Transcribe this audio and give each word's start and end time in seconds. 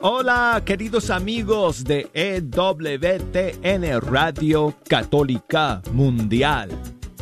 Hola 0.00 0.62
queridos 0.64 1.10
amigos 1.10 1.84
de 1.84 2.08
EWTN 2.14 4.00
Radio 4.00 4.74
Católica 4.88 5.82
Mundial. 5.92 6.70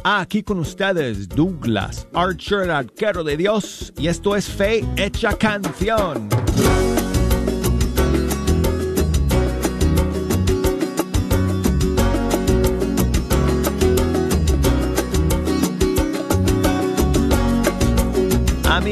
Aquí 0.05 0.45
con 0.45 0.61
ustedes 0.61 1.29
Douglas 1.29 2.07
Archer, 2.15 2.71
arquero 2.71 3.25
de 3.25 3.37
Dios, 3.37 3.93
y 3.99 4.07
esto 4.07 4.37
es 4.37 4.49
Fe 4.49 4.85
Hecha 4.97 5.37
Canción. 5.37 6.29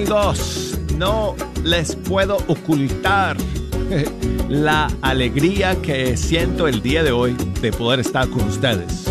Amigos, 0.00 0.78
no 0.96 1.36
les 1.62 1.95
puedo 1.95 2.38
ocultar 2.48 3.36
la 4.48 4.90
alegría 5.02 5.76
que 5.82 6.16
siento 6.16 6.66
el 6.66 6.80
día 6.80 7.02
de 7.02 7.12
hoy 7.12 7.36
de 7.60 7.70
poder 7.70 8.00
estar 8.00 8.26
con 8.30 8.45
ustedes. 8.48 9.04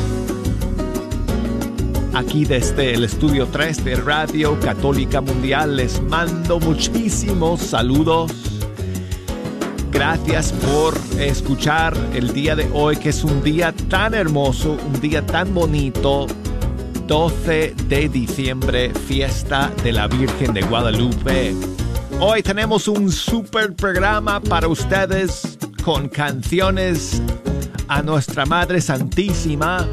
Aquí 2.16 2.44
desde 2.44 2.96
el 2.96 3.04
estudio 3.04 3.46
3 3.52 3.86
de 3.86 3.96
Radio 3.98 4.60
Católica 4.62 5.22
Mundial 5.22 5.76
les 5.76 6.02
mando 6.02 6.60
muchísimos 6.60 7.62
saludos. 7.62 8.32
Gracias 9.92 10.54
por 10.54 10.98
escuchar 11.20 11.96
el 12.16 12.34
día 12.34 12.56
de 12.56 12.68
hoy, 12.74 12.98
que 12.98 13.10
es 13.10 13.24
un 13.24 13.44
día 13.44 13.74
tan 13.90 14.16
hermoso, 14.16 14.76
un 14.92 15.00
día 15.00 15.24
tan 15.24 15.54
bonito, 15.54 16.26
12 17.10 17.74
de 17.88 18.08
diciembre, 18.08 18.94
fiesta 18.94 19.72
de 19.84 19.92
la 19.92 20.08
Virgen 20.08 20.54
de 20.54 20.62
Guadalupe. 20.62 21.56
Hoy 22.20 22.44
tenemos 22.44 22.88
un 22.88 23.12
super 23.12 23.76
programa 23.76 24.40
para 24.40 24.68
ustedes 24.68 25.58
con 25.84 26.08
canciones 26.08 27.20
a 27.88 28.04
nuestra 28.04 28.46
Madre 28.46 28.80
Santísima, 28.80 29.88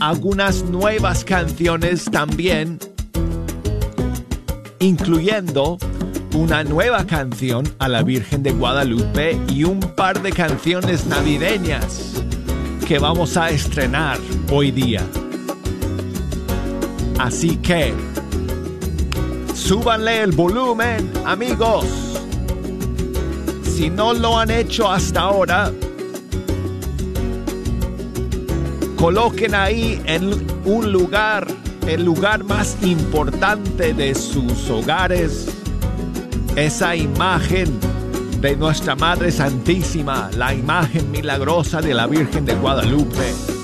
algunas 0.00 0.64
nuevas 0.64 1.24
canciones 1.24 2.06
también, 2.06 2.80
incluyendo 4.80 5.78
una 6.34 6.64
nueva 6.64 7.06
canción 7.06 7.72
a 7.78 7.86
la 7.86 8.02
Virgen 8.02 8.42
de 8.42 8.50
Guadalupe 8.50 9.40
y 9.46 9.62
un 9.62 9.78
par 9.78 10.22
de 10.22 10.32
canciones 10.32 11.06
navideñas 11.06 12.20
que 12.88 12.98
vamos 12.98 13.36
a 13.36 13.50
estrenar 13.50 14.18
hoy 14.50 14.72
día. 14.72 15.06
Así 17.22 17.56
que, 17.58 17.94
súbanle 19.54 20.22
el 20.22 20.32
volumen, 20.32 21.08
amigos. 21.24 21.86
Si 23.62 23.90
no 23.90 24.12
lo 24.12 24.40
han 24.40 24.50
hecho 24.50 24.90
hasta 24.90 25.20
ahora, 25.20 25.70
coloquen 28.96 29.54
ahí 29.54 30.02
en 30.04 30.44
un 30.64 30.90
lugar, 30.90 31.46
el 31.86 32.04
lugar 32.04 32.42
más 32.42 32.76
importante 32.82 33.94
de 33.94 34.16
sus 34.16 34.68
hogares, 34.68 35.46
esa 36.56 36.96
imagen 36.96 37.78
de 38.40 38.56
nuestra 38.56 38.96
Madre 38.96 39.30
Santísima, 39.30 40.28
la 40.36 40.54
imagen 40.54 41.08
milagrosa 41.12 41.80
de 41.80 41.94
la 41.94 42.08
Virgen 42.08 42.44
de 42.44 42.56
Guadalupe. 42.56 43.61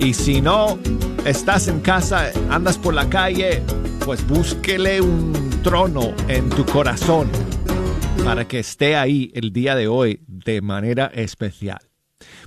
Y 0.00 0.14
si 0.14 0.40
no 0.40 0.78
estás 1.24 1.68
en 1.68 1.80
casa, 1.80 2.30
andas 2.50 2.78
por 2.78 2.94
la 2.94 3.10
calle, 3.10 3.62
pues 4.04 4.24
búsquele 4.26 5.00
un 5.00 5.32
trono 5.62 6.14
en 6.28 6.48
tu 6.50 6.64
corazón 6.64 7.28
para 8.24 8.46
que 8.46 8.60
esté 8.60 8.94
ahí 8.94 9.32
el 9.34 9.52
día 9.52 9.74
de 9.74 9.88
hoy 9.88 10.20
de 10.26 10.62
manera 10.62 11.06
especial. 11.06 11.80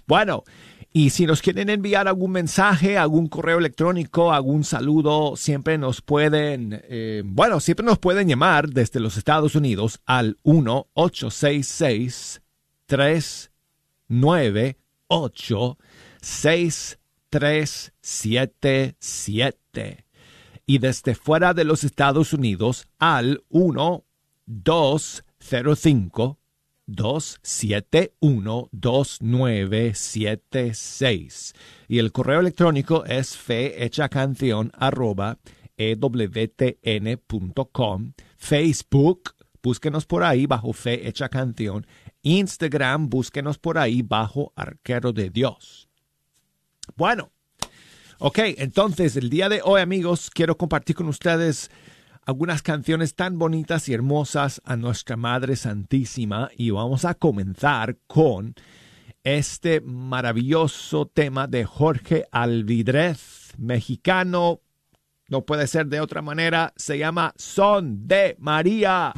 Bueno, 0.07 0.45
y 0.93 1.09
si 1.09 1.25
nos 1.25 1.41
quieren 1.41 1.69
enviar 1.69 2.07
algún 2.07 2.31
mensaje, 2.31 2.97
algún 2.97 3.27
correo 3.27 3.59
electrónico, 3.59 4.31
algún 4.31 4.63
saludo, 4.63 5.35
siempre 5.35 5.77
nos 5.77 6.01
pueden, 6.01 6.81
eh, 6.83 7.21
bueno, 7.25 7.59
siempre 7.59 7.85
nos 7.85 7.99
pueden 7.99 8.29
llamar 8.29 8.69
desde 8.69 9.01
los 9.01 9.17
Estados 9.17 9.55
Unidos 9.55 9.99
al 10.05 10.37
1-866 10.43 12.39
398 12.85 15.77
6 16.21 16.99
377 17.31 20.05
y 20.65 20.77
desde 20.77 21.15
fuera 21.15 21.53
de 21.53 21.63
los 21.63 21.85
Estados 21.85 22.33
Unidos 22.33 22.89
al 22.99 23.43
1 23.49 24.03
205 24.45 26.37
271 26.85 28.69
2976 28.71 31.53
y 31.87 31.99
el 31.99 32.11
correo 32.11 32.41
electrónico 32.41 33.05
es 33.05 33.37
fehechacanción 33.37 34.73
Facebook 38.37 39.35
búsquenos 39.63 40.05
por 40.05 40.23
ahí 40.23 40.45
bajo 40.47 40.73
Fe 40.73 41.07
Hecha 41.07 41.29
Canción. 41.29 41.87
Instagram 42.23 43.09
búsquenos 43.09 43.57
por 43.57 43.77
ahí 43.77 44.01
bajo 44.01 44.51
Arquero 44.55 45.13
de 45.13 45.29
Dios 45.29 45.90
bueno, 46.95 47.31
ok, 48.19 48.39
entonces 48.57 49.15
el 49.15 49.29
día 49.29 49.49
de 49.49 49.61
hoy 49.63 49.81
amigos 49.81 50.29
quiero 50.29 50.57
compartir 50.57 50.95
con 50.95 51.07
ustedes 51.07 51.71
algunas 52.25 52.61
canciones 52.61 53.15
tan 53.15 53.39
bonitas 53.39 53.89
y 53.89 53.93
hermosas 53.93 54.61
a 54.63 54.75
nuestra 54.75 55.17
Madre 55.17 55.55
Santísima 55.55 56.49
y 56.55 56.69
vamos 56.69 57.05
a 57.05 57.15
comenzar 57.15 57.97
con 58.07 58.55
este 59.23 59.81
maravilloso 59.81 61.05
tema 61.07 61.47
de 61.47 61.65
Jorge 61.65 62.25
Alvidrez, 62.31 63.53
mexicano, 63.57 64.61
no 65.27 65.45
puede 65.45 65.67
ser 65.67 65.87
de 65.87 66.01
otra 66.01 66.21
manera, 66.21 66.73
se 66.75 66.97
llama 66.97 67.33
Son 67.37 68.07
de 68.07 68.35
María. 68.39 69.13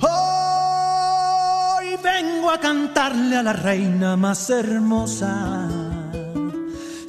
Hoy 0.00 1.96
vengo 2.02 2.50
a 2.50 2.58
cantarle 2.58 3.36
a 3.36 3.42
la 3.42 3.52
reina 3.52 4.16
más 4.16 4.50
hermosa 4.50 5.83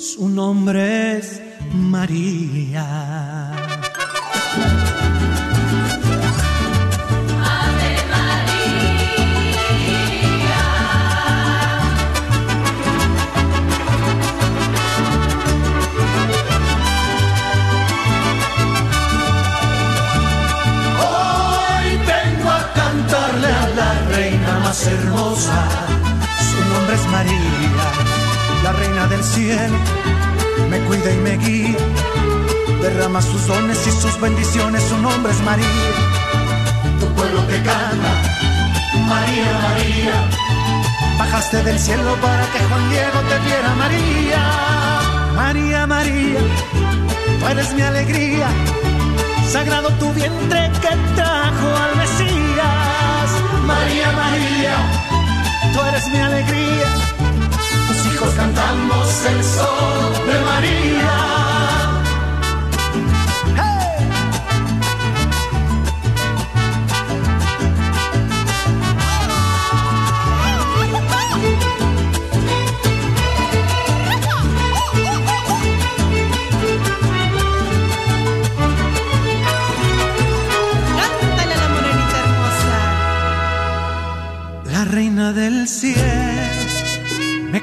su 0.05 0.29
nombre 0.29 1.17
es 1.17 1.41
María. 1.73 3.51
Ave 7.41 7.93
María. 8.13 8.95
Hoy 21.01 21.87
vengo 22.11 22.49
a 22.51 22.73
cantarle 22.73 23.47
a 23.47 23.67
la 23.79 23.91
reina 24.15 24.59
más 24.59 24.85
hermosa. 24.85 25.59
Su 26.49 26.59
nombre 26.73 26.95
es 26.95 27.05
María, 27.07 27.87
la 28.65 28.71
reina 28.71 29.05
del 29.05 29.23
cielo. 29.23 29.77
Me 30.71 30.79
cuida 30.87 31.13
y 31.13 31.17
me 31.17 31.37
guía. 31.37 31.77
Derrama 32.81 33.21
sus 33.21 33.45
dones 33.45 33.79
y 33.85 33.91
sus 33.91 34.19
bendiciones. 34.19 34.81
Su 34.89 34.97
nombre 34.97 35.31
es 35.31 35.41
María. 35.41 35.91
Tu 36.99 37.05
pueblo 37.13 37.41
te 37.51 37.57
canta. 37.69 38.11
María, 39.13 39.51
María. 39.67 40.15
Bajaste 41.19 41.57
del 41.61 41.77
cielo 41.77 42.11
para 42.25 42.45
que 42.51 42.59
Juan 42.67 42.89
Diego 42.89 43.19
te 43.29 43.37
viera, 43.45 43.69
María. 43.83 44.41
María, 45.35 45.85
María. 45.85 46.41
Tú 47.39 47.47
eres 47.47 47.71
mi 47.75 47.83
alegría. 47.83 48.47
Sagrado 49.47 49.89
tu 50.01 50.11
vientre 50.13 50.71
que 50.81 50.93
trajo 51.15 51.67
al 51.85 51.93
Mesías. 52.01 53.27
María, 53.71 54.11
María, 54.23 54.75
tú 55.71 55.79
eres 55.87 56.07
mi 56.07 56.17
alegría. 56.17 57.14
Cantamos 58.33 59.25
el 59.25 59.43
sol 59.43 60.25
de 60.25 60.39
María. 60.39 61.44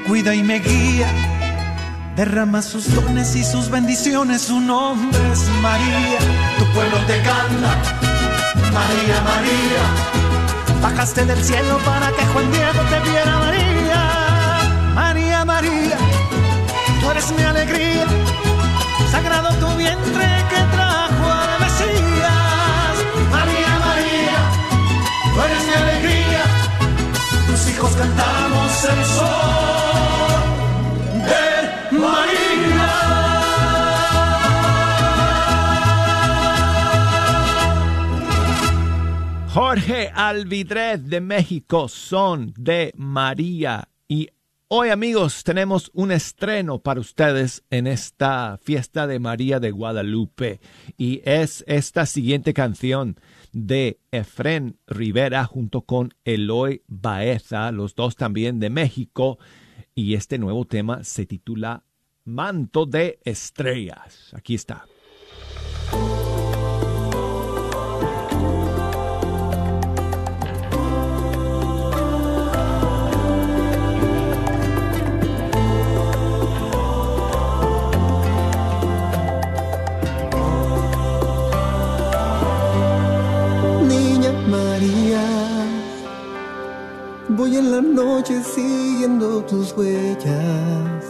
Cuida 0.07 0.35
y 0.35 0.43
me 0.43 0.59
guía, 0.59 1.07
derrama 2.15 2.61
sus 2.61 2.93
dones 2.93 3.35
y 3.35 3.43
sus 3.43 3.69
bendiciones. 3.69 4.43
Su 4.43 4.59
nombre 4.59 5.19
es 5.31 5.47
María. 5.61 6.19
Tu 6.57 6.65
pueblo 6.73 6.97
te 7.07 7.21
canta, 7.21 7.71
María, 8.73 9.21
María. 9.23 10.81
Bajaste 10.81 11.25
del 11.25 11.43
cielo 11.43 11.77
para 11.85 12.07
que 12.11 12.25
Juan 12.25 12.51
Diego 12.51 12.81
te 12.89 13.09
viera, 13.09 13.37
María. 13.39 14.93
María, 14.93 15.45
María, 15.45 15.97
tú 17.01 17.11
eres 17.11 17.31
mi 17.31 17.43
alegría. 17.43 18.05
Sagrado 19.11 19.49
tu 19.55 19.75
vientre 19.77 20.27
que 20.49 20.61
trajo 20.75 21.25
al 21.31 21.59
Mesías. 21.61 22.95
María, 23.31 23.71
María, 23.87 24.37
tú 25.33 25.41
eres 25.41 25.67
mi 25.67 25.73
alegría. 25.73 26.43
Tus 27.47 27.69
hijos 27.69 27.91
cantamos 27.95 28.83
el 28.83 29.05
sol 29.05 29.92
Jorge 39.53 40.09
Alvidred 40.15 41.01
de 41.01 41.21
México 41.21 41.87
son 41.87 42.55
de 42.57 42.91
María. 42.97 43.87
Y 44.07 44.29
hoy 44.67 44.89
amigos 44.89 45.43
tenemos 45.43 45.91
un 45.93 46.11
estreno 46.11 46.79
para 46.79 46.99
ustedes 46.99 47.63
en 47.69 47.85
esta 47.85 48.57
fiesta 48.63 49.05
de 49.05 49.19
María 49.19 49.59
de 49.59 49.69
Guadalupe. 49.69 50.59
Y 50.97 51.21
es 51.23 51.63
esta 51.67 52.07
siguiente 52.07 52.55
canción 52.55 53.19
de 53.51 53.99
Efren 54.09 54.79
Rivera 54.87 55.45
junto 55.45 55.83
con 55.83 56.15
Eloy 56.25 56.81
Baeza, 56.87 57.71
los 57.71 57.93
dos 57.93 58.15
también 58.15 58.59
de 58.59 58.71
México. 58.71 59.37
Y 59.93 60.15
este 60.15 60.39
nuevo 60.39 60.65
tema 60.65 61.03
se 61.03 61.27
titula 61.27 61.83
Manto 62.25 62.87
de 62.87 63.19
Estrellas. 63.23 64.33
Aquí 64.33 64.55
está. 64.55 64.87
Voy 87.43 87.57
en 87.57 87.71
la 87.71 87.81
noche 87.81 88.41
siguiendo 88.41 89.43
tus 89.43 89.73
huellas. 89.73 91.03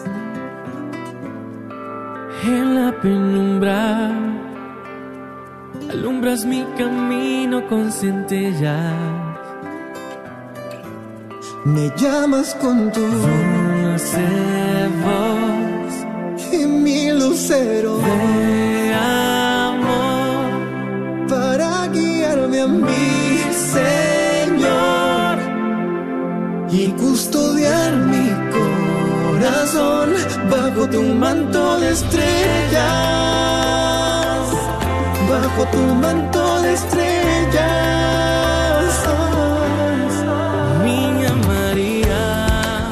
En 2.44 2.66
la 2.74 2.90
penumbra 3.04 4.12
alumbras 5.92 6.44
mi 6.44 6.64
camino 6.76 7.68
con 7.70 7.92
centellas. 7.92 8.96
Me 11.66 11.92
llamas 12.02 12.56
con 12.56 12.92
tu 12.92 13.02
Dulce 13.02 14.28
voz 15.06 15.94
y 16.52 16.66
mi 16.66 17.12
lucero 17.12 17.98
de 17.98 18.94
amor, 19.70 20.50
para 21.30 21.88
guiarme 21.90 22.60
a 22.62 22.68
mi 22.68 23.38
Señor 23.72 24.13
y 26.74 26.88
custodiar 26.94 27.94
mi 27.94 28.30
corazón 28.52 30.10
bajo 30.50 30.90
tu 30.90 31.04
manto 31.04 31.80
de 31.80 31.92
estrellas, 31.92 32.82
bajo 35.30 35.66
tu 35.72 35.84
manto 36.04 36.62
de 36.64 36.74
estrellas. 36.74 37.64
niña 40.84 41.34
María, 41.48 42.90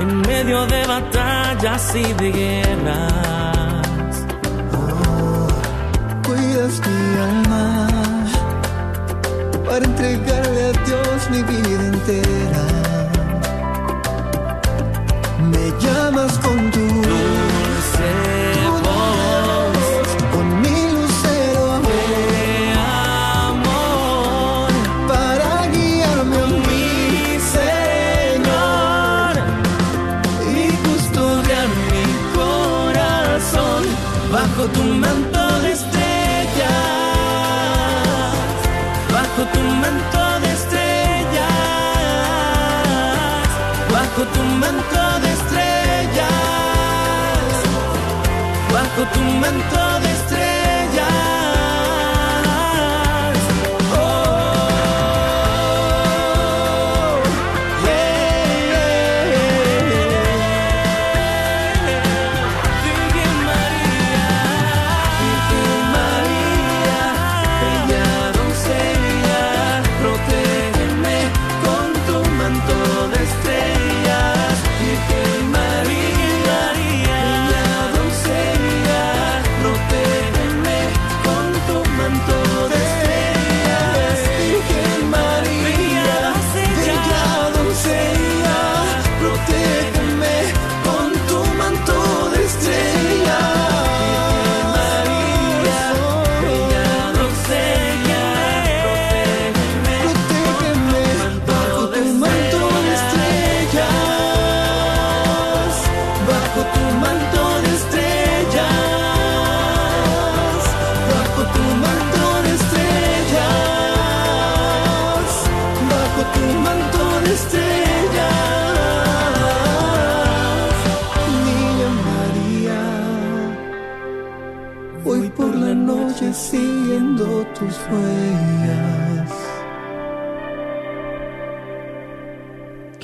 en 0.00 0.20
medio 0.20 0.64
de 0.66 0.86
batallas 0.86 1.96
y 1.96 2.12
de 2.12 2.30
guerras. 2.30 3.33
Para 9.74 9.86
entregarle 9.86 10.66
a 10.66 10.72
Dios 10.86 11.30
mi 11.32 11.42
vida 11.42 11.84
entera. 11.84 12.73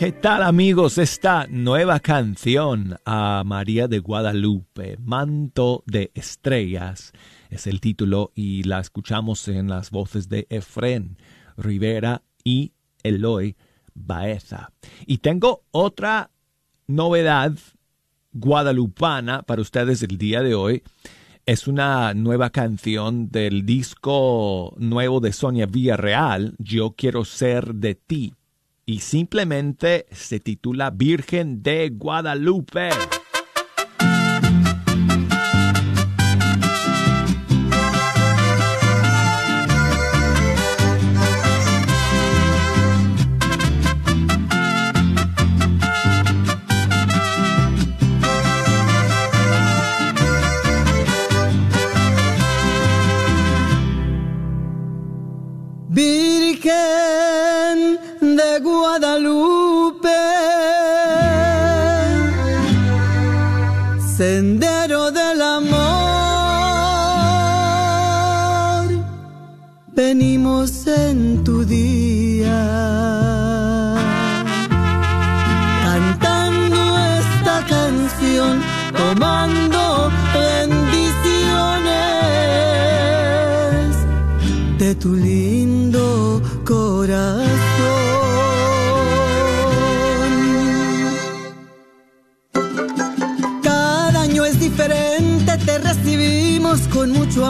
¿Qué 0.01 0.13
tal 0.13 0.43
amigos? 0.43 0.97
Esta 0.97 1.47
nueva 1.51 2.01
canción 2.01 2.97
a 3.05 3.43
María 3.45 3.87
de 3.87 3.99
Guadalupe, 3.99 4.97
Manto 4.99 5.85
de 5.85 6.11
Estrellas, 6.15 7.13
es 7.51 7.67
el 7.67 7.83
título 7.83 8.33
y 8.35 8.63
la 8.63 8.81
escuchamos 8.81 9.47
en 9.49 9.69
las 9.69 9.91
voces 9.91 10.31
de 10.31 10.47
Efren 10.49 11.19
Rivera 11.59 12.23
y 12.43 12.73
Eloy 13.03 13.59
Baeza. 13.93 14.73
Y 15.05 15.19
tengo 15.19 15.65
otra 15.71 16.31
novedad 16.87 17.53
guadalupana 18.33 19.43
para 19.43 19.61
ustedes 19.61 20.03
el 20.03 20.17
día 20.17 20.43
de 20.43 20.55
hoy. 20.55 20.83
Es 21.45 21.69
una 21.69 22.15
nueva 22.15 22.49
canción 22.49 23.29
del 23.29 23.67
disco 23.67 24.75
nuevo 24.79 25.21
de 25.21 25.35
Sonia 25.35 25.67
Villarreal, 25.67 26.55
Yo 26.57 26.95
quiero 26.97 27.27
ser 27.27 27.75
de 27.75 27.97
ti 27.97 28.33
y 28.91 28.99
simplemente 28.99 30.07
se 30.11 30.41
titula 30.41 30.91
Virgen 30.91 31.63
de 31.63 31.91
Guadalupe. 31.91 32.91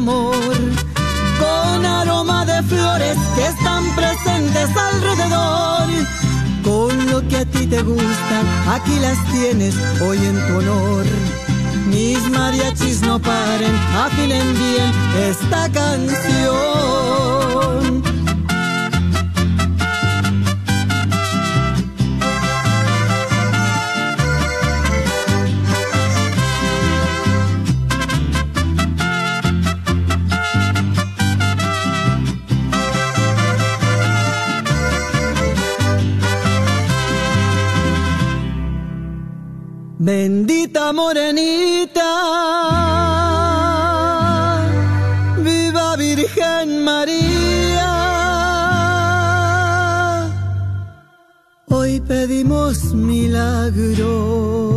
Con 0.06 1.84
aroma 1.84 2.46
de 2.46 2.62
flores 2.62 3.18
que 3.34 3.46
están 3.46 3.84
presentes 3.94 4.70
alrededor. 4.74 5.88
Con 6.64 7.06
lo 7.10 7.26
que 7.28 7.36
a 7.38 7.44
ti 7.44 7.66
te 7.66 7.82
gusta, 7.82 8.40
aquí 8.70 8.98
las 8.98 9.18
tienes 9.30 9.74
hoy 10.00 10.16
en 10.24 10.46
tu 10.46 10.56
honor. 10.58 11.04
Mis 11.88 12.30
mariachis 12.30 13.02
no 13.02 13.18
paren, 13.18 13.76
afilen 13.94 14.54
bien 14.54 14.90
esta 15.28 15.68
canción. 15.70 16.50
Bendita 40.02 40.94
morenita, 40.94 42.10
viva 45.36 45.94
Virgen 45.96 46.82
María. 46.82 47.92
Hoy 51.68 52.00
pedimos 52.00 52.94
milagros, 52.94 54.69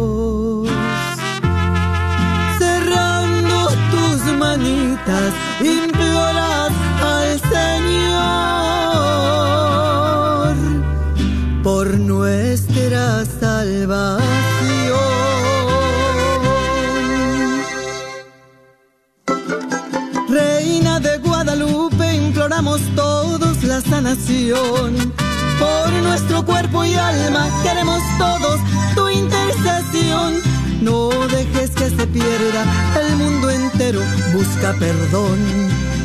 Por 24.13 25.91
nuestro 26.03 26.45
cuerpo 26.45 26.85
y 26.85 26.93
alma 26.93 27.49
queremos 27.63 27.99
todos 28.19 28.59
tu 28.93 29.09
intercesión. 29.09 30.35
No 30.81 31.09
dejes 31.29 31.71
que 31.71 31.89
se 31.89 32.05
pierda, 32.05 32.63
el 33.01 33.15
mundo 33.15 33.49
entero 33.49 34.01
busca 34.31 34.73
perdón. 34.73 35.39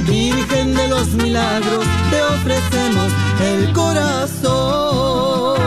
Virgen 0.07 0.75
de 0.75 0.89
los 0.89 1.09
milagros, 1.09 1.85
te 2.11 2.23
ofrecemos 2.23 3.13
el 3.43 3.73
corazón. 3.75 5.59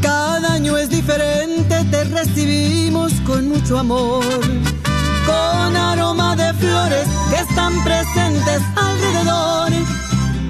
Cada 0.00 0.54
año 0.54 0.78
es 0.78 0.88
diferente, 0.88 1.84
te 1.90 2.04
recibimos 2.04 3.12
con 3.26 3.50
mucho 3.50 3.78
amor 3.78 4.24
de 6.36 6.52
flores 6.54 7.06
que 7.30 7.36
están 7.36 7.72
presentes 7.84 8.62
alrededor. 8.76 9.70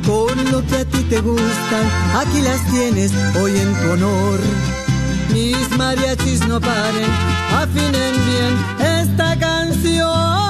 Con 0.06 0.50
lo 0.50 0.66
que 0.66 0.76
a 0.76 0.84
ti 0.84 1.02
te 1.04 1.20
gustan, 1.20 1.84
aquí 2.14 2.40
las 2.40 2.64
tienes 2.70 3.12
hoy 3.36 3.52
en 3.56 3.74
tu 3.74 3.90
honor. 3.92 4.40
Mis 5.32 5.76
mariachis 5.76 6.46
no 6.46 6.60
paren, 6.60 7.10
afinen 7.54 8.14
bien 8.26 9.00
esta 9.00 9.38
canción. 9.38 10.42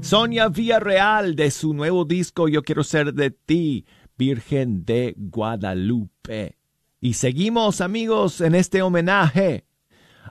Sonia 0.00 0.48
Villarreal 0.48 1.34
de 1.34 1.50
su 1.50 1.74
nuevo 1.74 2.04
disco 2.04 2.46
Yo 2.46 2.62
quiero 2.62 2.84
ser 2.84 3.12
de 3.12 3.32
ti, 3.32 3.86
Virgen 4.16 4.84
de 4.84 5.14
Guadalupe. 5.16 6.56
Y 7.06 7.12
seguimos 7.12 7.80
amigos 7.80 8.40
en 8.40 8.56
este 8.56 8.82
homenaje 8.82 9.64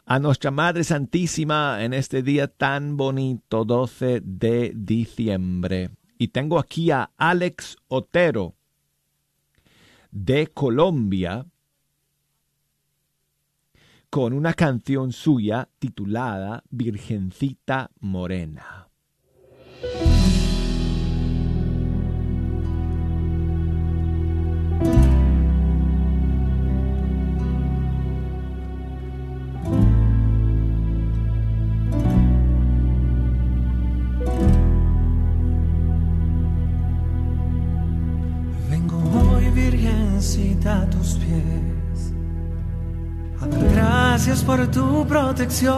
a 0.05 0.20
nuestra 0.20 0.51
Madre 0.51 0.84
Santísima 0.84 1.82
en 1.86 1.94
este 1.94 2.22
día 2.22 2.50
tan 2.50 2.98
bonito, 2.98 3.63
12 3.63 4.20
de 4.22 4.74
diciembre. 4.75 5.91
Y 6.17 6.27
tengo 6.27 6.60
aquí 6.60 6.91
a 6.91 7.12
Alex 7.15 7.77
Otero 7.88 8.55
de 10.12 10.48
Colombia 10.48 11.46
con 14.10 14.34
una 14.34 14.53
canción 14.53 15.13
suya 15.13 15.70
titulada 15.79 16.62
Virgencita 16.72 17.89
Morena. 18.01 18.85
A 40.67 40.86
tus 40.89 41.15
pies. 41.15 42.13
Gracias 43.74 44.43
por 44.43 44.65
tu 44.67 45.05
protección, 45.05 45.75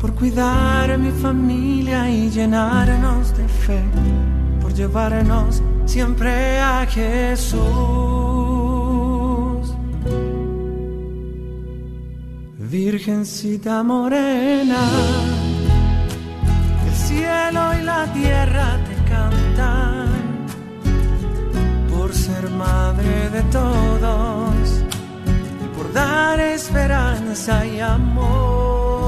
por 0.00 0.14
cuidar 0.14 0.96
mi 0.98 1.10
familia 1.10 2.08
y 2.08 2.30
llenarnos 2.30 3.36
de 3.36 3.46
fe, 3.46 3.82
por 4.62 4.72
llevarnos 4.72 5.62
siempre 5.84 6.58
a 6.58 6.86
Jesús. 6.86 7.60
Virgencita 12.58 13.82
morena, 13.82 14.80
el 16.86 16.94
cielo 16.94 17.74
y 17.78 17.82
la 17.82 18.06
tierra 18.12 18.78
te 18.86 18.94
cantan 19.10 19.93
madre 22.64 23.14
de 23.36 23.42
todos 23.58 24.52
y 25.64 25.66
por 25.76 25.86
dar 25.92 26.40
esperanza 26.40 27.66
y 27.66 27.78
amor, 27.80 29.00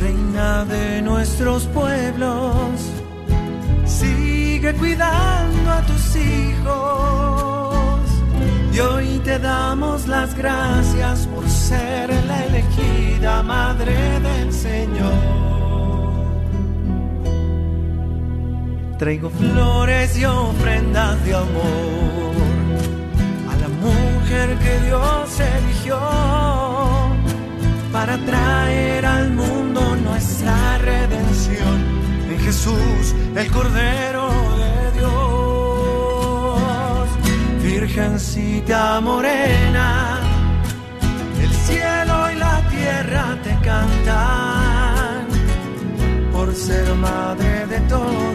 reina 0.00 0.64
de 0.64 1.02
nuestros 1.02 1.66
pueblos, 1.78 2.74
sigue 3.84 4.72
cuidando 4.74 5.70
a 5.70 5.80
tus 5.90 6.04
hijos. 6.16 8.00
Y 8.74 8.78
hoy 8.80 9.20
te 9.24 9.38
damos 9.38 10.08
las 10.08 10.34
gracias 10.34 11.26
por 11.32 11.44
ser 11.48 12.08
la 12.30 12.44
elegida 12.46 13.42
madre 13.42 14.20
del 14.20 14.52
Señor. 14.52 15.51
Traigo 19.02 19.30
flores 19.30 20.16
y 20.16 20.24
ofrendas 20.24 21.24
de 21.24 21.34
amor 21.34 22.36
a 23.50 23.56
la 23.56 23.66
mujer 23.66 24.56
que 24.58 24.78
Dios 24.86 25.40
eligió 25.40 25.98
para 27.92 28.16
traer 28.18 29.04
al 29.04 29.32
mundo 29.32 29.96
nuestra 29.96 30.78
redención 30.78 31.82
en 32.30 32.38
Jesús, 32.44 33.12
el 33.34 33.50
Cordero 33.50 34.28
de 34.62 34.92
Dios. 35.00 36.60
Virgencita 37.60 39.00
morena, 39.00 40.20
el 41.42 41.50
cielo 41.66 42.30
y 42.30 42.36
la 42.36 42.60
tierra 42.70 43.36
te 43.42 43.50
cantan 43.66 45.26
por 46.30 46.54
ser 46.54 46.94
madre 46.94 47.66
de 47.66 47.80
todos 47.88 48.31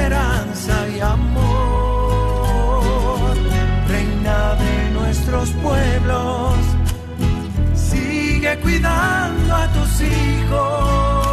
esperanza 0.00 0.88
y 0.88 1.00
amor, 1.00 1.36
reina 3.88 4.54
de 4.54 4.90
nuestros 4.90 5.50
pueblos, 5.62 6.54
sigue 7.74 8.58
cuidando 8.60 9.54
a 9.54 9.68
tus 9.68 10.00
hijos. 10.00 11.28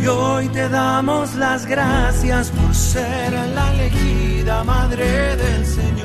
Y 0.00 0.06
hoy 0.06 0.48
te 0.48 0.68
damos 0.68 1.34
las 1.34 1.66
gracias 1.66 2.50
por 2.50 2.74
ser 2.74 3.32
la 3.54 3.72
elegida 3.74 4.64
madre 4.64 5.36
del 5.36 5.66
Señor 5.66 5.95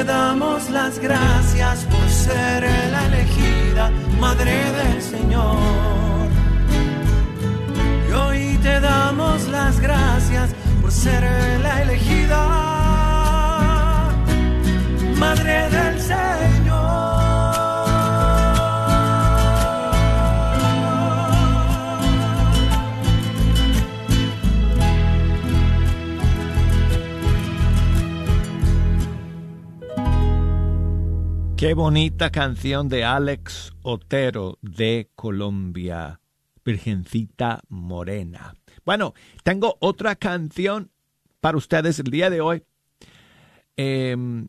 te 0.00 0.04
damos 0.04 0.70
las 0.70 0.98
gracias 0.98 1.84
por 1.84 2.08
ser 2.08 2.62
la 2.90 3.06
elegida 3.06 3.90
madre 4.18 4.54
del 4.72 5.02
Señor. 5.02 5.58
Y 8.08 8.12
hoy 8.12 8.58
te 8.62 8.80
damos 8.80 9.46
las 9.48 9.78
gracias 9.78 10.50
por 10.80 10.90
ser 10.90 11.22
la 11.60 11.82
elegida 11.82 12.46
madre 15.18 15.68
del 15.68 16.00
Señor. 16.00 16.49
Qué 31.60 31.74
bonita 31.74 32.30
canción 32.30 32.88
de 32.88 33.04
Alex 33.04 33.74
Otero 33.82 34.58
de 34.62 35.10
Colombia, 35.14 36.22
Virgencita 36.64 37.60
Morena. 37.68 38.54
Bueno, 38.86 39.12
tengo 39.44 39.76
otra 39.80 40.16
canción 40.16 40.90
para 41.38 41.58
ustedes 41.58 41.98
el 41.98 42.10
día 42.10 42.30
de 42.30 42.40
hoy. 42.40 42.64
Em, 43.76 44.48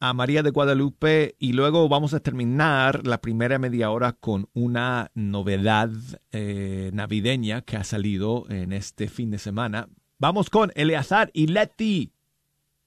a 0.00 0.12
María 0.12 0.42
de 0.42 0.50
Guadalupe 0.50 1.34
y 1.38 1.54
luego 1.54 1.88
vamos 1.88 2.12
a 2.12 2.20
terminar 2.20 3.06
la 3.06 3.22
primera 3.22 3.58
media 3.58 3.90
hora 3.90 4.12
con 4.12 4.50
una 4.52 5.10
novedad 5.14 5.88
eh, 6.30 6.90
navideña 6.92 7.62
que 7.62 7.78
ha 7.78 7.84
salido 7.84 8.44
en 8.50 8.74
este 8.74 9.08
fin 9.08 9.30
de 9.30 9.38
semana. 9.38 9.88
Vamos 10.18 10.50
con 10.50 10.72
Eleazar 10.74 11.30
y 11.32 11.46
Leti 11.46 12.12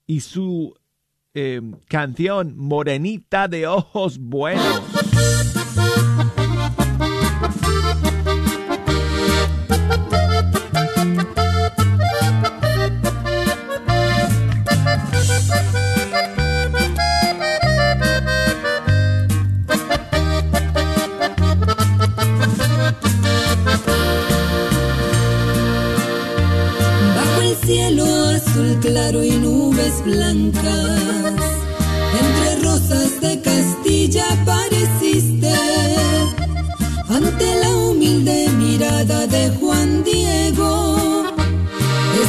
y 0.06 0.20
su 0.20 0.76
eh, 1.36 1.62
canción 1.88 2.54
Morenita 2.58 3.48
de 3.48 3.68
Ojos 3.68 4.18
Buenos. 4.18 4.82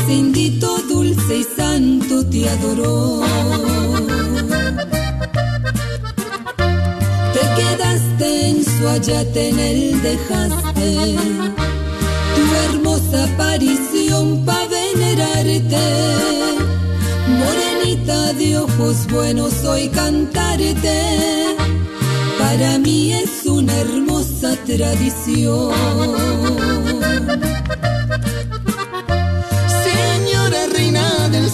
Ese 0.07 0.15
indito 0.15 0.79
dulce 0.89 1.39
y 1.39 1.43
santo 1.43 2.25
te 2.27 2.49
adoró. 2.49 3.23
Te 7.35 7.41
quedaste 7.57 8.49
en 8.51 8.65
su 8.65 8.89
ayate, 8.89 9.49
en 9.49 9.59
él 9.59 10.03
dejaste 10.03 11.17
tu 12.37 12.55
hermosa 12.67 13.25
aparición 13.25 14.45
pa' 14.45 14.67
venerarte. 14.69 15.87
Morenita 17.41 18.33
de 18.35 18.59
ojos 18.59 19.07
buenos, 19.11 19.65
hoy 19.65 19.89
cantarte. 19.89 21.57
Para 22.39 22.79
mí 22.79 23.13
es 23.13 23.45
una 23.47 23.75
hermosa 23.81 24.57
tradición. 24.67 25.75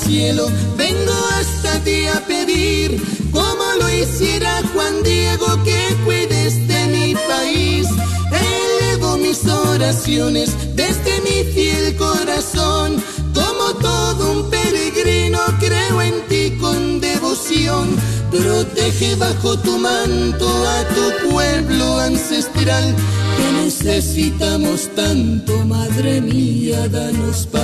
Cielo, 0.05 0.51
vengo 0.77 1.13
hasta 1.39 1.79
ti 1.85 2.07
a 2.07 2.21
pedir, 2.27 3.01
como 3.31 3.65
lo 3.79 3.89
hiciera 3.91 4.63
Juan 4.73 5.03
Diego, 5.03 5.47
que 5.65 5.81
cuides 6.05 6.67
de 6.67 6.87
mi 6.87 7.15
país. 7.15 7.89
Elevo 8.31 9.17
mis 9.17 9.47
oraciones 9.47 10.51
desde 10.75 11.21
mi 11.21 11.53
fiel 11.53 11.97
corazón, 11.97 13.03
como 13.35 13.75
todo 13.81 14.33
un 14.33 14.51
peregrino 14.51 15.41
creo 15.61 16.03
en 16.03 16.21
ti 16.29 16.57
con 16.61 17.01
Protege 18.31 19.15
bajo 19.17 19.59
tu 19.59 19.79
manto 19.79 20.49
a 20.67 20.85
tu 20.95 21.29
pueblo 21.29 21.99
ancestral, 22.01 22.95
que 23.37 23.53
necesitamos 23.65 24.89
tanto, 24.97 25.65
Madre 25.67 26.21
mía, 26.23 26.89
danos 26.89 27.47
paz. 27.47 27.63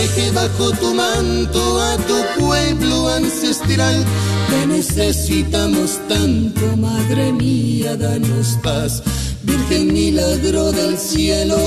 Protege 0.00 0.30
bajo 0.30 0.70
tu 0.80 0.94
manto 0.94 1.78
a 1.78 1.96
tu 1.98 2.40
pueblo 2.40 3.08
ancestral. 3.10 4.02
Te 4.48 4.66
necesitamos 4.66 6.00
tanto, 6.08 6.74
Madre 6.78 7.32
mía, 7.32 7.96
danos 7.98 8.58
paz. 8.62 9.02
Virgen 9.42 9.92
milagro 9.92 10.72
del 10.72 10.96
cielo, 10.96 11.58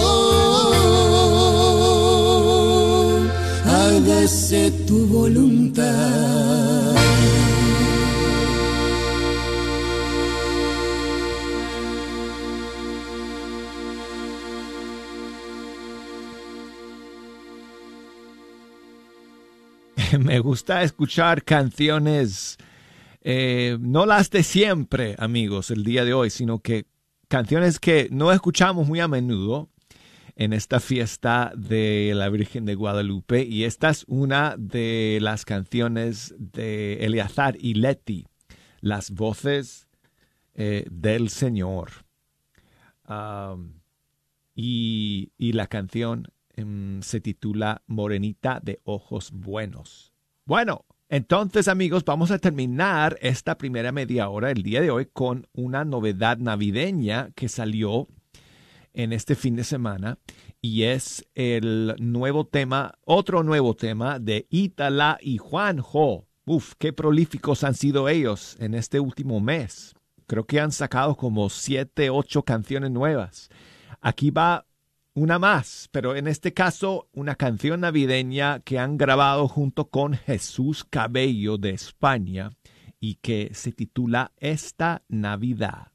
hágase 3.66 4.72
tu 4.88 5.06
voluntad. 5.06 6.83
me 20.20 20.40
gusta 20.40 20.84
escuchar 20.84 21.44
canciones, 21.44 22.58
eh, 23.22 23.78
no 23.80 24.06
las 24.06 24.30
de 24.30 24.44
siempre, 24.44 25.16
amigos, 25.18 25.72
el 25.72 25.84
día 25.84 26.06
de 26.06 26.14
hoy, 26.14 26.30
sino 26.30 26.60
que 26.60 26.86
canciones 27.28 27.80
que 27.80 28.10
no 28.12 28.32
escuchamos 28.32 28.88
muy 28.88 29.00
a 29.00 29.08
menudo 29.08 29.70
en 30.36 30.54
esta 30.54 30.80
fiesta 30.80 31.52
de 31.56 32.14
la 32.16 32.30
Virgen 32.30 32.66
de 32.66 32.76
Guadalupe. 32.76 33.44
Y 33.44 33.64
esta 33.64 33.90
es 33.90 34.06
una 34.08 34.56
de 34.58 35.20
las 35.22 35.46
canciones 35.46 36.36
de 36.38 37.06
Eleazar 37.06 37.56
y 37.60 37.76
Leti, 37.76 38.28
las 38.82 39.12
voces 39.12 39.88
eh, 40.54 40.86
del 40.92 41.30
Señor. 41.30 41.92
Y, 44.56 45.32
y 45.38 45.52
la 45.54 45.68
canción 45.68 46.28
Em, 46.56 47.02
se 47.02 47.20
titula 47.20 47.82
Morenita 47.88 48.60
de 48.62 48.80
Ojos 48.84 49.32
Buenos. 49.32 50.14
Bueno, 50.46 50.86
entonces 51.10 51.68
amigos, 51.68 52.06
vamos 52.06 52.30
a 52.30 52.38
terminar 52.38 53.18
esta 53.22 53.58
primera 53.58 53.92
media 53.92 54.30
hora 54.30 54.52
el 54.52 54.62
día 54.62 54.82
de 54.82 54.92
hoy 54.92 55.08
con 55.12 55.48
una 55.54 55.84
novedad 55.84 56.38
navideña 56.38 57.32
que 57.36 57.50
salió 57.50 58.08
en 58.94 59.14
este 59.14 59.36
fin 59.36 59.56
de 59.56 59.64
semana 59.64 60.20
y 60.62 60.84
es 60.84 61.28
el 61.34 61.96
nuevo 62.00 62.46
tema, 62.46 62.94
otro 63.04 63.42
nuevo 63.42 63.76
tema 63.76 64.20
de 64.20 64.46
Itala 64.50 65.18
y 65.22 65.38
Juanjo. 65.38 66.28
Uf, 66.46 66.74
qué 66.78 66.94
prolíficos 66.94 67.64
han 67.64 67.74
sido 67.74 68.10
ellos 68.10 68.58
en 68.60 68.76
este 68.76 69.00
último 69.00 69.40
mes. 69.40 69.96
Creo 70.28 70.46
que 70.46 70.60
han 70.60 70.72
sacado 70.72 71.16
como 71.16 71.50
siete, 71.50 72.10
ocho 72.10 72.44
canciones 72.44 72.92
nuevas. 72.92 73.50
Aquí 74.02 74.30
va 74.30 74.66
una 75.16 75.38
más, 75.40 75.90
pero 75.92 76.16
en 76.16 76.28
este 76.28 76.54
caso 76.54 77.08
una 77.14 77.36
canción 77.36 77.82
navideña 77.82 78.60
que 78.60 78.80
han 78.80 78.98
grabado 78.98 79.48
junto 79.48 79.90
con 79.90 80.14
Jesús 80.14 80.84
Cabello 80.84 81.58
de 81.58 81.72
España 81.72 82.50
y 83.00 83.16
que 83.16 83.52
se 83.54 83.72
titula 83.72 84.32
Esta 84.38 85.04
Navidad. 85.08 85.93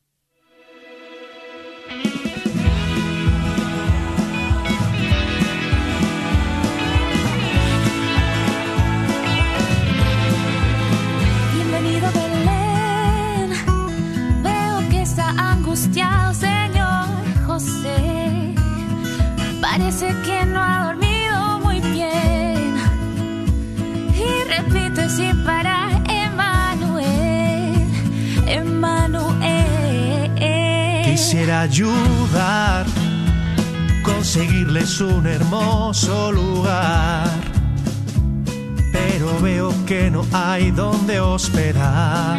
Que 19.98 20.46
no 20.46 20.62
ha 20.62 20.92
dormido 20.92 21.58
muy 21.58 21.80
bien. 21.80 22.76
Y 24.14 24.44
repite 24.48 25.08
sin 25.10 25.42
parar, 25.42 25.90
Emanuel, 26.08 27.82
Emanuel. 28.46 30.30
Quisiera 31.04 31.62
ayudar, 31.62 32.86
conseguirles 34.04 35.00
un 35.00 35.26
hermoso 35.26 36.30
lugar. 36.30 37.28
Pero 38.92 39.40
veo 39.40 39.74
que 39.84 40.12
no 40.12 40.24
hay 40.32 40.70
donde 40.70 41.18
hospedar 41.18 42.38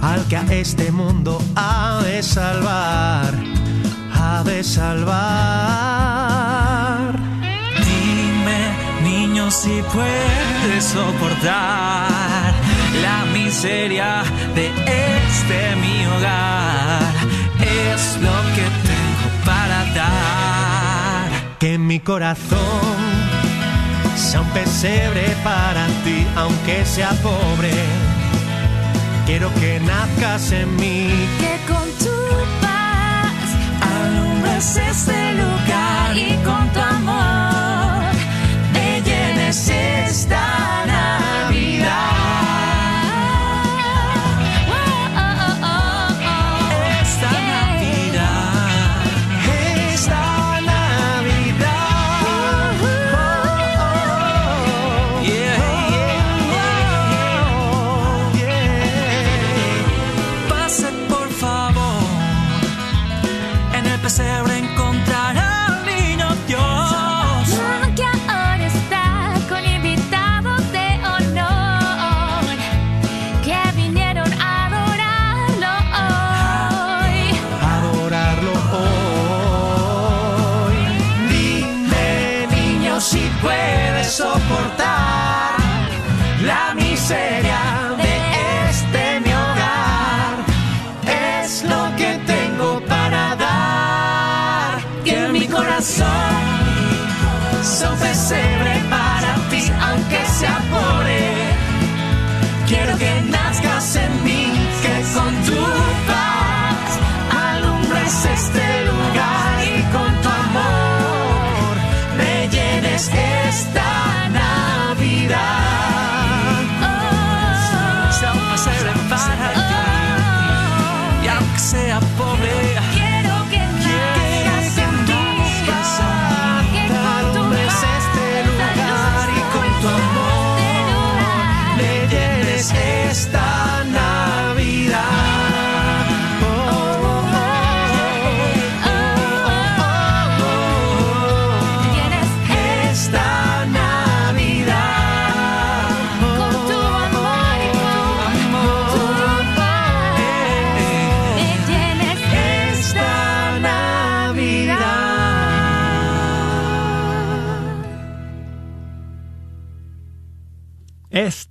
al 0.00 0.24
que 0.28 0.36
a 0.38 0.44
este 0.50 0.90
mundo 0.90 1.42
ha 1.56 2.00
de 2.02 2.22
salvar 2.22 3.55
de 4.44 4.62
salvar. 4.62 5.16
Dime, 7.84 8.60
niño, 9.02 9.50
si 9.50 9.82
puedes 9.92 10.84
soportar 10.84 12.52
la 13.02 13.24
miseria 13.32 14.22
de 14.54 14.66
este 14.68 15.76
mi 15.76 16.06
hogar. 16.06 17.14
Es 17.60 18.18
lo 18.20 18.36
que 18.54 18.66
tengo 18.88 19.28
para 19.44 19.84
dar. 19.94 21.28
Que 21.58 21.78
mi 21.78 22.00
corazón 22.00 22.96
sea 24.16 24.40
un 24.40 24.48
pesebre 24.50 25.34
para 25.42 25.86
ti, 26.04 26.26
aunque 26.36 26.84
sea 26.84 27.10
pobre. 27.22 27.72
Quiero 29.26 29.52
que 29.54 29.80
nazcas 29.80 30.52
en 30.52 30.76
mí. 30.76 31.08
Que 31.40 31.58
con 31.72 31.88
tu 31.98 32.25
este 34.58 35.34
lugar 35.34 36.16
y 36.16 36.34
con 36.42 36.72
tu 36.72 36.80
amor 36.80 37.05
niño, 83.46 83.75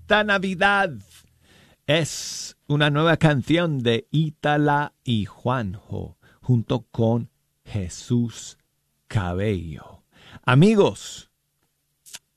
esta 0.06 0.24
Navidad 0.24 0.92
es 1.88 2.58
una 2.68 2.92
nueva 2.92 3.18
canción 3.18 3.80
de 3.80 4.08
Ítala 4.12 4.94
y 5.04 5.26
Juanjo 5.26 6.20
junto 6.42 6.82
con 6.92 7.32
Jesús 7.64 8.60
Cabello. 9.08 10.04
Amigos, 10.44 11.32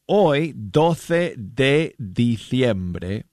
hoy 0.07 0.55
12 0.57 1.35
de 1.37 1.95
diciembre, 1.99 3.27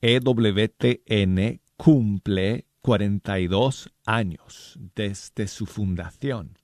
EWTN 0.00 1.60
cumple 1.76 2.66
42 2.82 3.90
años 4.06 4.78
desde 4.94 5.48
su 5.48 5.66
fundación. 5.66 6.56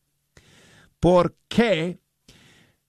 ¿Por 1.01 1.35
qué? 1.49 1.99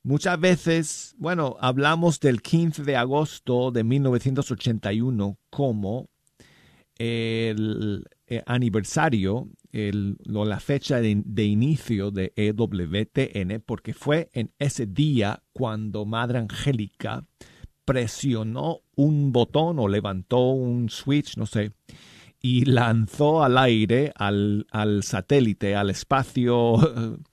Muchas 0.03 0.39
veces, 0.39 1.15
bueno, 1.17 1.57
hablamos 1.59 2.19
del 2.19 2.41
15 2.41 2.83
de 2.83 2.95
agosto 2.95 3.71
de 3.71 3.83
1981 3.83 5.37
como 5.49 6.09
el, 6.97 8.05
eh, 8.27 8.41
aniversario, 8.45 9.49
el- 9.71 10.17
la 10.25 10.59
fecha 10.59 10.99
de, 11.01 11.43
inicio 11.45 12.11
de 12.11 12.33
EWTN, 12.35 13.59
porque 13.65 13.93
fue 13.93 14.29
en 14.33 14.51
ese 14.59 14.85
día 14.85 15.41
cuando 15.53 16.05
Madre 16.05 16.39
Angélica 16.39 17.25
presionó 17.85 18.81
un 18.95 19.31
botón 19.31 19.79
o 19.79 19.87
levantó 19.87 20.49
un 20.51 20.89
switch, 20.89 21.37
no 21.37 21.45
sé, 21.45 21.71
y 22.41 22.65
lanzó 22.65 23.43
al 23.43 23.57
aire, 23.57 24.11
al, 24.15 24.65
al 24.71 25.03
satélite, 25.03 25.75
al 25.75 25.89
espacio, 25.89 26.75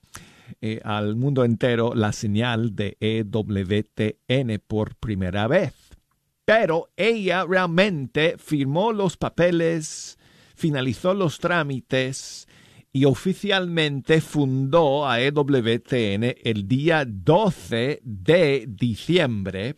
eh, 0.61 0.81
al 0.83 1.15
mundo 1.15 1.43
entero, 1.43 1.93
la 1.93 2.11
señal 2.11 2.75
de 2.75 2.97
EWTN 2.99 4.61
por 4.65 4.95
primera 4.95 5.47
vez. 5.47 5.73
Pero 6.45 6.89
ella 6.95 7.45
realmente 7.45 8.35
firmó 8.37 8.93
los 8.93 9.17
papeles, 9.17 10.17
finalizó 10.55 11.13
los 11.13 11.39
trámites 11.39 12.47
y 12.91 13.05
oficialmente 13.05 14.21
fundó 14.21 15.07
a 15.07 15.19
EWTN 15.21 16.35
el 16.43 16.67
día 16.67 17.05
12 17.05 17.99
de 18.03 18.65
diciembre 18.67 19.75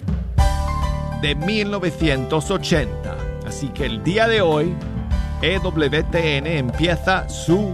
de 1.21 1.35
1980. 1.35 3.17
Así 3.45 3.67
que 3.69 3.85
el 3.85 4.03
día 4.03 4.27
de 4.27 4.41
hoy, 4.41 4.73
EWTN 5.41 6.47
empieza 6.47 7.27
su 7.27 7.73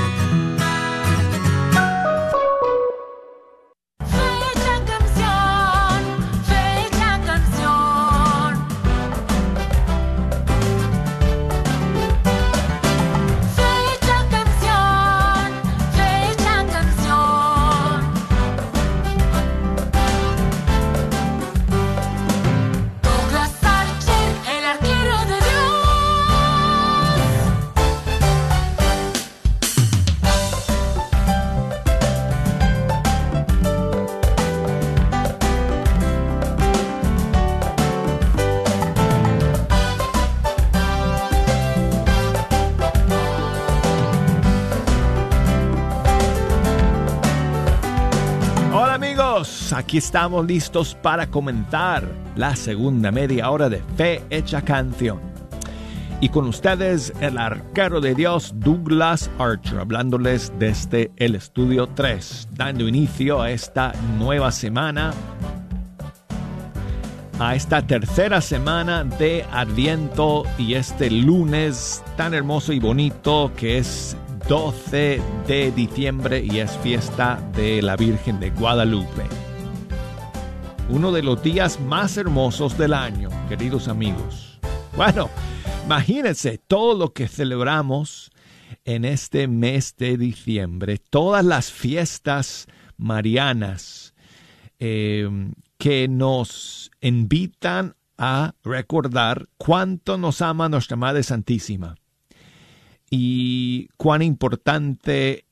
Estamos 49.98 50.46
listos 50.46 50.96
para 51.00 51.28
comentar 51.28 52.04
la 52.34 52.56
segunda 52.56 53.10
media 53.10 53.50
hora 53.50 53.68
de 53.68 53.82
Fe 53.96 54.22
Hecha 54.30 54.62
Canción. 54.62 55.20
Y 56.20 56.30
con 56.30 56.46
ustedes 56.46 57.12
el 57.20 57.38
arquero 57.38 58.00
de 58.00 58.14
Dios 58.14 58.52
Douglas 58.56 59.30
Archer, 59.38 59.78
hablándoles 59.78 60.52
desde 60.58 61.10
el 61.16 61.34
estudio 61.34 61.88
3, 61.88 62.48
dando 62.52 62.88
inicio 62.88 63.40
a 63.42 63.50
esta 63.50 63.92
nueva 64.18 64.50
semana, 64.50 65.12
a 67.38 67.54
esta 67.54 67.86
tercera 67.86 68.40
semana 68.40 69.04
de 69.04 69.44
Adviento 69.52 70.44
y 70.58 70.74
este 70.74 71.10
lunes 71.10 72.02
tan 72.16 72.34
hermoso 72.34 72.72
y 72.72 72.80
bonito 72.80 73.52
que 73.56 73.78
es 73.78 74.16
12 74.48 75.20
de 75.46 75.72
diciembre 75.72 76.42
y 76.42 76.60
es 76.60 76.76
fiesta 76.78 77.38
de 77.54 77.82
la 77.82 77.96
Virgen 77.96 78.40
de 78.40 78.50
Guadalupe. 78.50 79.45
Uno 80.88 81.10
de 81.10 81.20
los 81.20 81.42
días 81.42 81.80
más 81.80 82.16
hermosos 82.16 82.78
del 82.78 82.94
año, 82.94 83.28
queridos 83.48 83.88
amigos. 83.88 84.60
Bueno, 84.96 85.28
imagínense 85.84 86.58
todo 86.58 86.96
lo 86.96 87.12
que 87.12 87.26
celebramos 87.26 88.30
en 88.84 89.04
este 89.04 89.48
mes 89.48 89.96
de 89.96 90.16
diciembre, 90.16 90.98
todas 90.98 91.44
las 91.44 91.72
fiestas 91.72 92.68
marianas 92.96 94.14
eh, 94.78 95.28
que 95.76 96.06
nos 96.06 96.92
invitan 97.00 97.96
a 98.16 98.54
recordar 98.62 99.48
cuánto 99.58 100.16
nos 100.18 100.40
ama 100.40 100.68
nuestra 100.68 100.96
Madre 100.96 101.24
Santísima 101.24 101.96
y 103.10 103.88
cuán 103.96 104.22
importante 104.22 105.46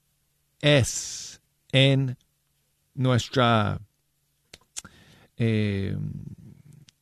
es 0.60 1.40
en 1.72 2.16
nuestra 2.94 3.80
eh, 5.36 5.96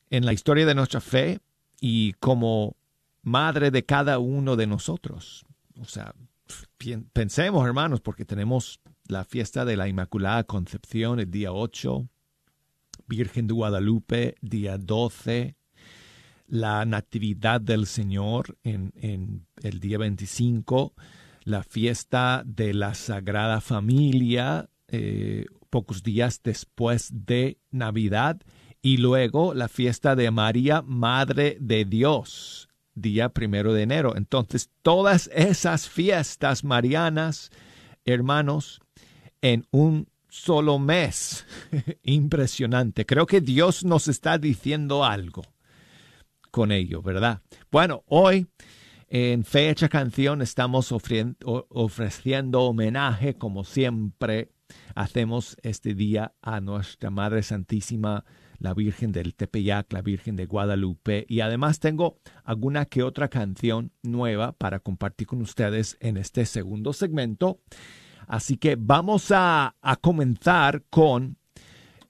en 0.09 0.25
la 0.25 0.33
historia 0.33 0.65
de 0.65 0.75
nuestra 0.75 1.01
fe 1.01 1.39
y 1.79 2.13
como 2.13 2.75
madre 3.21 3.71
de 3.71 3.83
cada 3.83 4.19
uno 4.19 4.55
de 4.55 4.67
nosotros. 4.67 5.45
O 5.79 5.85
sea, 5.85 6.13
pensemos, 7.13 7.65
hermanos, 7.65 8.01
porque 8.01 8.25
tenemos 8.25 8.79
la 9.07 9.23
fiesta 9.23 9.65
de 9.65 9.77
la 9.77 9.87
Inmaculada 9.87 10.43
Concepción 10.43 11.19
el 11.19 11.31
día 11.31 11.51
8, 11.51 12.07
Virgen 13.07 13.47
de 13.47 13.53
Guadalupe 13.53 14.35
día 14.41 14.77
12, 14.77 15.55
la 16.47 16.85
Natividad 16.85 17.59
del 17.59 17.87
Señor 17.87 18.57
en, 18.63 18.93
en 18.95 19.45
el 19.61 19.79
día 19.79 19.97
25, 19.97 20.93
la 21.43 21.63
fiesta 21.63 22.43
de 22.45 22.73
la 22.73 22.93
Sagrada 22.93 23.61
Familia 23.61 24.69
eh, 24.87 25.45
pocos 25.73 26.03
días 26.03 26.41
después 26.43 27.09
de 27.11 27.57
Navidad 27.71 28.39
y 28.83 28.97
luego 28.97 29.55
la 29.55 29.67
fiesta 29.67 30.15
de 30.15 30.29
María, 30.29 30.83
Madre 30.83 31.57
de 31.59 31.83
Dios, 31.83 32.69
día 32.93 33.29
primero 33.29 33.73
de 33.73 33.81
enero. 33.81 34.15
Entonces, 34.15 34.69
todas 34.83 35.31
esas 35.33 35.89
fiestas 35.89 36.63
marianas, 36.63 37.49
hermanos, 38.05 38.81
en 39.41 39.65
un 39.71 40.07
solo 40.29 40.77
mes. 40.77 41.43
Impresionante. 42.03 43.07
Creo 43.07 43.25
que 43.25 43.41
Dios 43.41 43.83
nos 43.83 44.07
está 44.07 44.37
diciendo 44.37 45.03
algo 45.03 45.41
con 46.51 46.71
ello, 46.71 47.01
¿verdad? 47.01 47.41
Bueno, 47.71 48.03
hoy 48.05 48.45
en 49.07 49.43
Fecha 49.43 49.89
Canción 49.89 50.43
estamos 50.43 50.91
ofreciendo 50.91 52.61
homenaje, 52.61 53.33
como 53.39 53.63
siempre 53.63 54.51
hacemos 54.95 55.57
este 55.63 55.93
día, 55.93 56.33
a 56.41 56.61
nuestra 56.61 57.09
Madre 57.09 57.43
Santísima, 57.43 58.25
la 58.59 58.73
Virgen 58.73 59.11
del 59.11 59.35
Tepeyac, 59.35 59.91
la 59.91 60.01
Virgen 60.01 60.35
de 60.35 60.45
Guadalupe. 60.45 61.25
Y 61.27 61.41
además 61.41 61.79
tengo 61.79 62.19
alguna 62.43 62.85
que 62.85 63.03
otra 63.03 63.27
canción 63.27 63.91
nueva 64.01 64.53
para 64.53 64.79
compartir 64.79 65.27
con 65.27 65.41
ustedes 65.41 65.97
en 65.99 66.17
este 66.17 66.45
segundo 66.45 66.93
segmento. 66.93 67.59
Así 68.27 68.57
que 68.57 68.77
vamos 68.79 69.31
a, 69.31 69.75
comenzar 70.01 70.83
con 70.89 71.37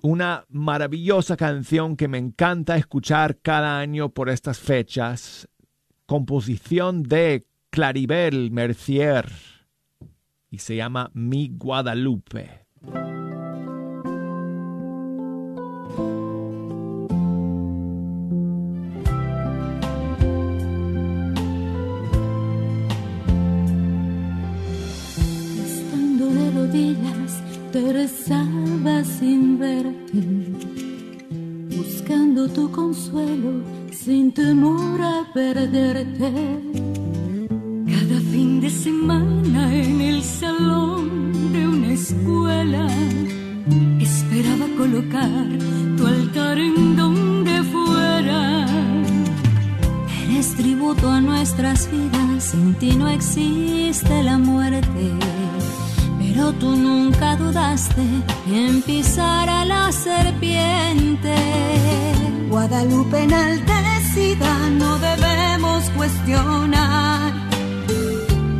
una 0.01 0.45
maravillosa 0.49 1.37
canción 1.37 1.95
que 1.95 2.07
me 2.07 2.17
encanta 2.17 2.77
escuchar 2.77 3.39
cada 3.41 3.79
año 3.79 4.09
por 4.09 4.29
estas 4.29 4.59
fechas, 4.59 5.47
composición 6.05 7.03
de 7.03 7.47
Claribel 7.71 8.51
Mercier 8.51 9.52
y 10.53 10.59
se 10.59 10.75
llama 10.75 11.09
Mi 11.15 11.49
Guadalupe. 11.51 12.67
Estando 25.65 26.25
de 26.29 26.51
rodillas, 26.51 27.41
te 27.71 27.93
rezaba 27.93 29.03
sin 29.03 29.57
verte, 29.57 30.19
buscando 31.75 32.47
tu 32.47 32.71
consuelo 32.71 33.63
sin 33.91 34.31
temor 34.31 35.01
a 35.01 35.25
perderte. 35.33 36.92
Fin 38.33 38.59
de 38.59 38.69
semana 38.71 39.71
en 39.71 40.01
el 40.01 40.23
salón 40.23 41.53
de 41.53 41.67
una 41.67 41.93
escuela 41.93 42.87
esperaba 43.99 44.65
colocar 44.75 45.45
tu 45.95 46.07
altar 46.07 46.57
en 46.57 46.95
donde 46.95 47.61
fuera. 47.65 48.65
Eres 50.23 50.55
tributo 50.55 51.11
a 51.11 51.21
nuestras 51.21 51.87
vidas, 51.91 52.45
sin 52.45 52.73
ti 52.73 52.95
no 52.95 53.07
existe 53.07 54.23
la 54.23 54.39
muerte. 54.39 55.11
Pero 56.17 56.53
tú 56.53 56.75
nunca 56.75 57.35
dudaste 57.35 58.01
en 58.51 58.81
pisar 58.81 59.47
a 59.47 59.63
la 59.63 59.91
serpiente. 59.91 61.35
Guadalupe 62.49 63.25
enaltecida, 63.25 64.71
no 64.71 64.97
debemos 64.97 65.83
cuestionar. 65.95 67.42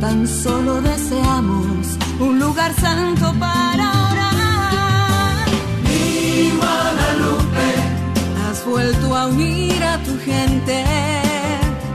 Tan 0.04 0.28
solo 0.28 0.82
deseamos 0.82 1.96
un 2.20 2.38
lugar 2.38 2.74
santo 2.74 3.32
para 3.40 3.84
orar. 4.10 5.48
Mi 5.88 6.50
Guadalupe, 6.58 7.68
has 8.42 8.62
vuelto 8.66 9.16
a 9.16 9.28
unir 9.28 9.82
a 9.82 9.96
tu 10.06 10.12
gente. 10.18 10.84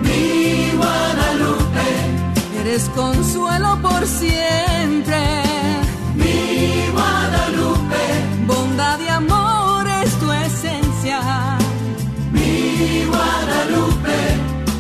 Mi 0.02 0.72
Guadalupe, 0.76 1.88
eres 2.62 2.90
consuelo 2.96 3.78
por 3.80 4.02
siempre. 4.08 5.22
Mi 6.16 6.90
Guadalupe, 6.92 8.04
bondad 8.48 9.00
y 9.02 9.08
amor 9.08 9.86
es 10.04 10.12
tu 10.22 10.32
esencia. 10.32 11.20
Mi 12.32 13.06
Guadalupe, 13.06 14.18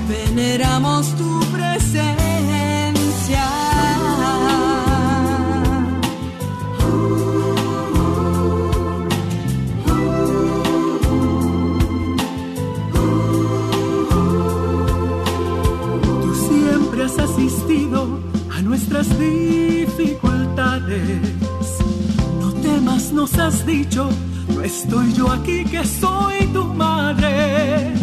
veneramos 0.07 1.15
tu 1.15 1.39
presencia. 1.51 2.18
Dificultades. 19.07 21.21
No 22.41 22.51
temas, 22.61 23.13
nos 23.13 23.39
has 23.39 23.65
dicho, 23.65 24.09
no 24.53 24.61
estoy 24.61 25.13
yo 25.13 25.31
aquí 25.31 25.63
que 25.63 25.85
soy 25.85 26.47
tu 26.47 26.65
madre. 26.65 27.93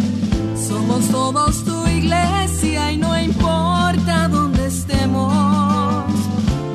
Somos 0.55 1.07
todos 1.09 1.63
tu 1.63 1.85
iglesia 1.87 2.91
y 2.91 2.97
no 2.97 3.15
importa 3.19 4.27
dónde 4.27 4.65
estemos, 4.65 6.05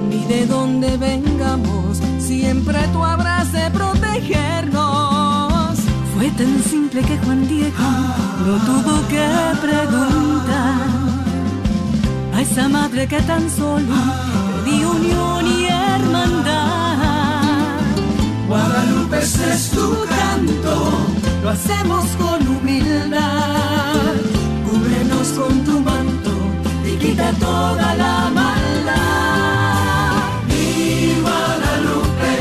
ni 0.09 0.25
de 0.27 0.47
dónde 0.47 0.97
vengamos, 0.97 2.01
siempre 2.19 2.79
tú 2.93 3.03
habrás 3.05 3.53
de 3.53 3.69
protegernos. 3.71 5.81
Fue 6.15 6.31
tan 6.31 6.63
simple 6.63 7.03
que 7.03 7.19
Juan 7.19 7.49
Diego 7.49 7.91
no 8.47 8.55
tuvo 8.69 9.09
que 9.09 9.27
preguntar 9.61 11.12
esa 12.43 12.69
madre 12.69 13.07
que 13.07 13.23
tan 13.23 13.49
solo 13.49 13.95
perdió 14.65 14.91
unión 14.91 15.47
y 15.47 15.67
hermandad. 15.67 16.19
Guadalupe, 18.49 19.19
este 19.19 19.53
es 19.53 19.71
tu 19.71 20.05
canto, 20.17 20.75
lo 21.43 21.51
hacemos 21.51 22.05
con 22.21 22.49
humildad. 22.49 24.17
Cúbrenos 24.67 25.29
con 25.39 25.65
tu 25.65 25.81
manto 25.81 26.33
y 26.85 26.97
quita 26.97 27.33
toda 27.35 27.95
la 27.95 28.31
maldad. 28.41 30.17
Mi 30.49 31.15
Guadalupe, 31.23 32.35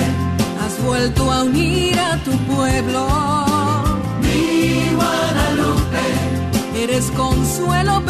has 0.62 0.84
vuelto 0.84 1.32
a 1.32 1.44
unir 1.44 2.00
a 2.00 2.18
tu 2.26 2.32
pueblo. 2.52 3.08
Mi 4.24 4.96
Guadalupe, 4.96 6.06
eres 6.84 7.06
consuelo. 7.12 8.02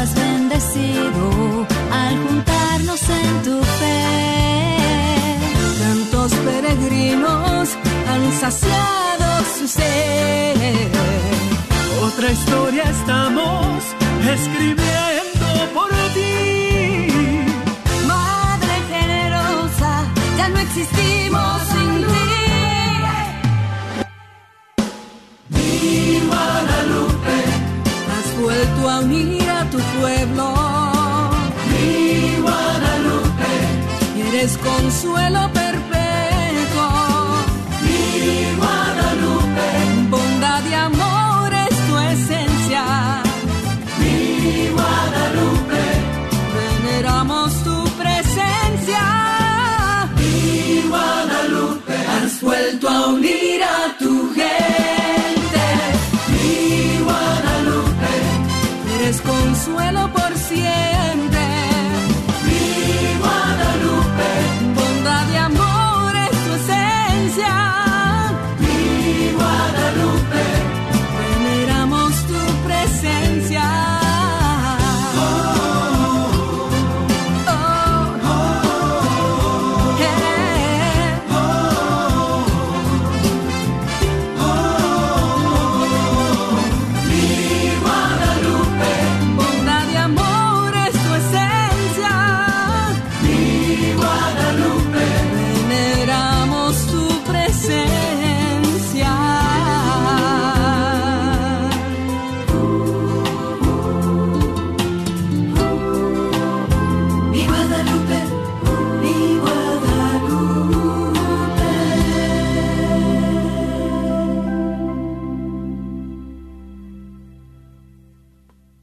Has 0.00 0.14
bendecido 0.14 1.66
al 1.92 2.16
juntarnos 2.24 3.02
en 3.22 3.42
tu 3.42 3.62
fe. 3.78 4.02
Tantos 5.82 6.32
peregrinos 6.46 7.68
han 8.08 8.32
saciado 8.40 9.26
su 9.56 9.68
sed. 9.68 10.88
Otra 12.02 12.32
historia 12.32 12.84
estamos 12.84 13.84
escribiendo 14.36 15.46
por 15.74 15.90
ti. 16.14 17.08
Madre 18.06 18.74
generosa, 18.94 19.92
ya 20.38 20.48
no 20.48 20.58
existimos 20.60 21.56
sin 21.72 21.92
ti. 22.12 22.30
Mi 25.50 26.20
Guadalupe, 26.26 27.38
has 28.12 28.40
vuelto 28.40 28.88
a 28.88 29.00
unir 29.00 29.39
tu 29.70 29.78
pueblo. 29.78 30.54
Mi 31.70 32.36
Guadalupe, 32.42 33.52
eres 34.28 34.58
consuelo 34.58 35.50
consuelo 59.90 60.12
por 60.12 60.19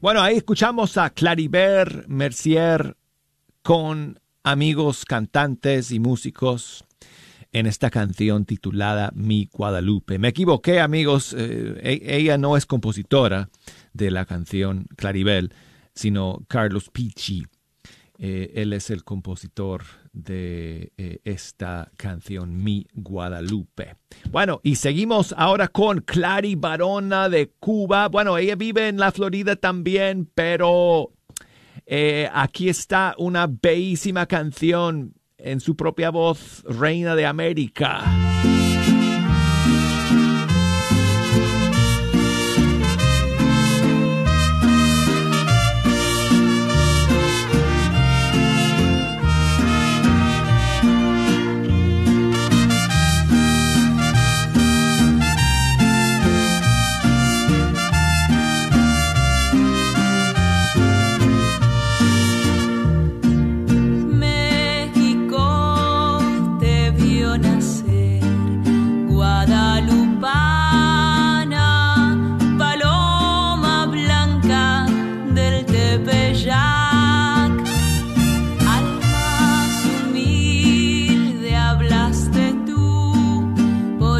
Bueno, 0.08 0.22
ahí 0.22 0.38
escuchamos 0.38 0.96
a 0.96 1.10
Claribert 1.10 2.06
Mercier 2.06 2.96
con 3.60 4.18
amigos 4.42 5.04
cantantes 5.04 5.90
y 5.90 6.00
músicos 6.00 6.86
en 7.52 7.66
esta 7.66 7.90
canción 7.90 8.46
titulada 8.46 9.10
Mi 9.14 9.50
Guadalupe. 9.52 10.18
Me 10.18 10.28
equivoqué, 10.28 10.80
amigos, 10.80 11.34
eh, 11.36 11.78
e- 11.82 12.16
ella 12.16 12.38
no 12.38 12.56
es 12.56 12.64
compositora 12.64 13.50
de 13.92 14.10
la 14.10 14.24
canción 14.24 14.86
Claribel, 14.96 15.52
sino 15.94 16.42
Carlos 16.48 16.88
Pichi. 16.88 17.44
Eh, 18.16 18.52
él 18.54 18.72
es 18.72 18.88
el 18.88 19.04
compositor 19.04 19.82
de 20.18 20.92
eh, 20.98 21.20
esta 21.24 21.90
canción, 21.96 22.62
Mi 22.62 22.86
Guadalupe. 22.92 23.94
Bueno, 24.30 24.60
y 24.64 24.74
seguimos 24.74 25.34
ahora 25.38 25.68
con 25.68 26.00
Clary 26.00 26.56
Barona 26.56 27.28
de 27.28 27.52
Cuba. 27.60 28.08
Bueno, 28.08 28.36
ella 28.36 28.56
vive 28.56 28.88
en 28.88 28.98
la 28.98 29.12
Florida 29.12 29.56
también, 29.56 30.28
pero 30.34 31.12
eh, 31.86 32.28
aquí 32.32 32.68
está 32.68 33.14
una 33.18 33.46
bellísima 33.46 34.26
canción 34.26 35.14
en 35.38 35.60
su 35.60 35.76
propia 35.76 36.10
voz, 36.10 36.64
Reina 36.64 37.14
de 37.14 37.24
América. 37.24 38.27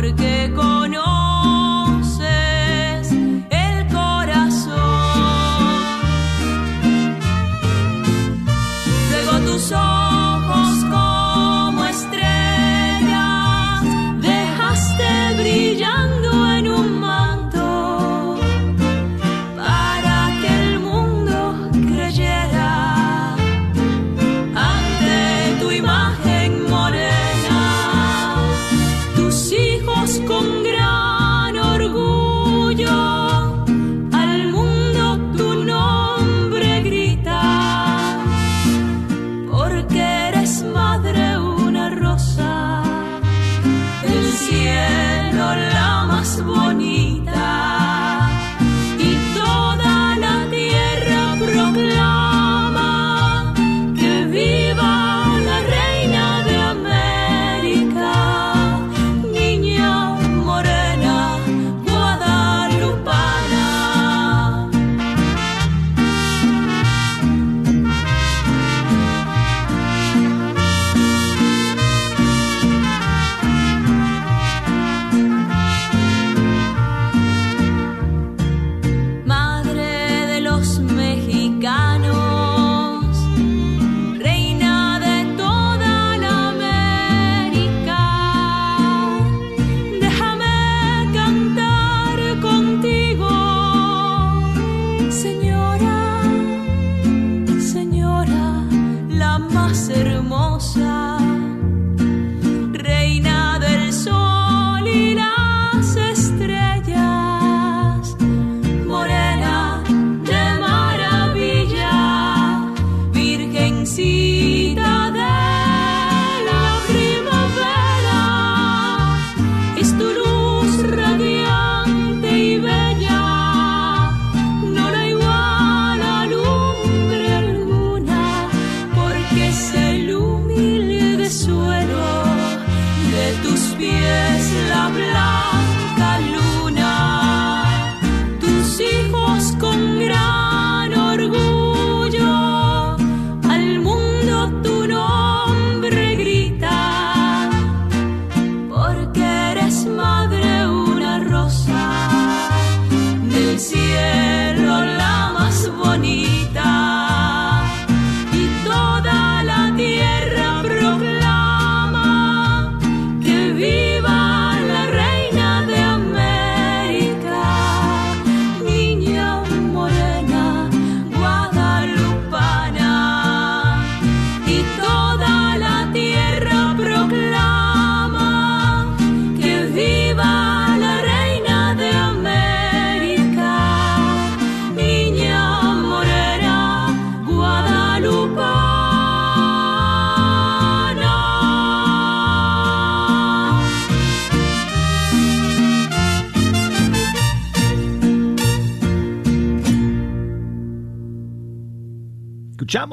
porque 0.09 0.51
con 0.55 0.78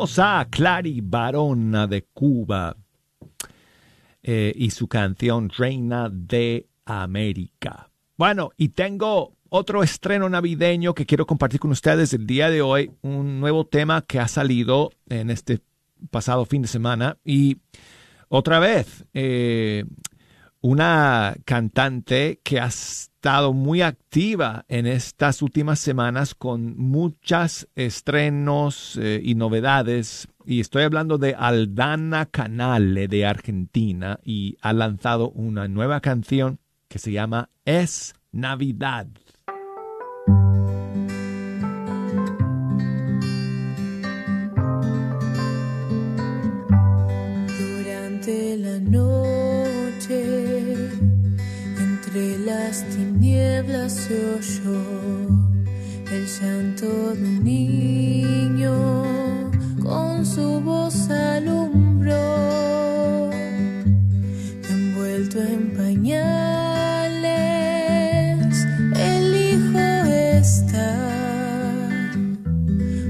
Escuchamos 0.05 0.19
a 0.19 0.47
Clary 0.51 1.01
Barona 1.01 1.87
de 1.87 2.03
Cuba 2.13 2.77
eh, 4.21 4.53
y 4.55 4.69
su 4.69 4.87
canción 4.87 5.49
Reina 5.49 6.09
de 6.11 6.67
América. 6.85 7.89
Bueno, 8.15 8.51
y 8.55 8.69
tengo 8.69 9.33
otro 9.49 9.81
estreno 9.81 10.29
navideño 10.29 10.93
que 10.93 11.07
quiero 11.07 11.25
compartir 11.25 11.59
con 11.59 11.71
ustedes 11.71 12.13
el 12.13 12.27
día 12.27 12.51
de 12.51 12.61
hoy, 12.61 12.91
un 13.01 13.39
nuevo 13.39 13.65
tema 13.65 14.03
que 14.03 14.19
ha 14.19 14.27
salido 14.27 14.91
en 15.09 15.31
este 15.31 15.61
pasado 16.11 16.45
fin 16.45 16.61
de 16.61 16.67
semana 16.67 17.17
y 17.25 17.57
otra 18.29 18.59
vez 18.59 19.05
eh, 19.15 19.85
una 20.65 21.35
cantante 21.45 22.41
que 22.43 22.59
ha 22.59 22.65
estado 22.65 23.53
muy 23.53 23.83
activa 23.83 24.65
en 24.67 24.87
estas 24.87 25.43
últimas 25.43 25.77
semanas 25.77 26.33
con 26.33 26.75
muchos 26.75 27.67
estrenos 27.75 28.97
eh, 28.99 29.21
y 29.23 29.35
novedades. 29.35 30.27
Y 30.43 30.61
estoy 30.61 30.81
hablando 30.81 31.19
de 31.19 31.35
Aldana 31.35 32.25
Canale 32.25 33.07
de 33.07 33.27
Argentina 33.27 34.19
y 34.23 34.57
ha 34.59 34.73
lanzado 34.73 35.29
una 35.29 35.67
nueva 35.67 36.01
canción 36.01 36.57
que 36.87 36.97
se 36.97 37.11
llama 37.11 37.51
Es 37.63 38.15
Navidad. 38.31 39.05
Se 53.89 54.33
oyó 54.33 54.79
el 56.11 56.25
llanto 56.25 57.13
de 57.13 57.23
un 57.23 57.43
niño, 57.43 59.51
con 59.83 60.25
su 60.25 60.59
voz 60.61 61.07
alumbró, 61.09 62.15
envuelto 64.69 65.39
en 65.39 65.75
pañales, 65.77 66.25
el 68.95 69.35
hijo 69.35 69.77
está, 70.39 70.95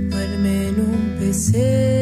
duerme 0.09 0.69
en 0.69 0.79
un 0.79 1.15
pesebre 1.19 1.94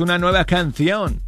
Una 0.00 0.16
nueva 0.16 0.46
canción 0.46 1.20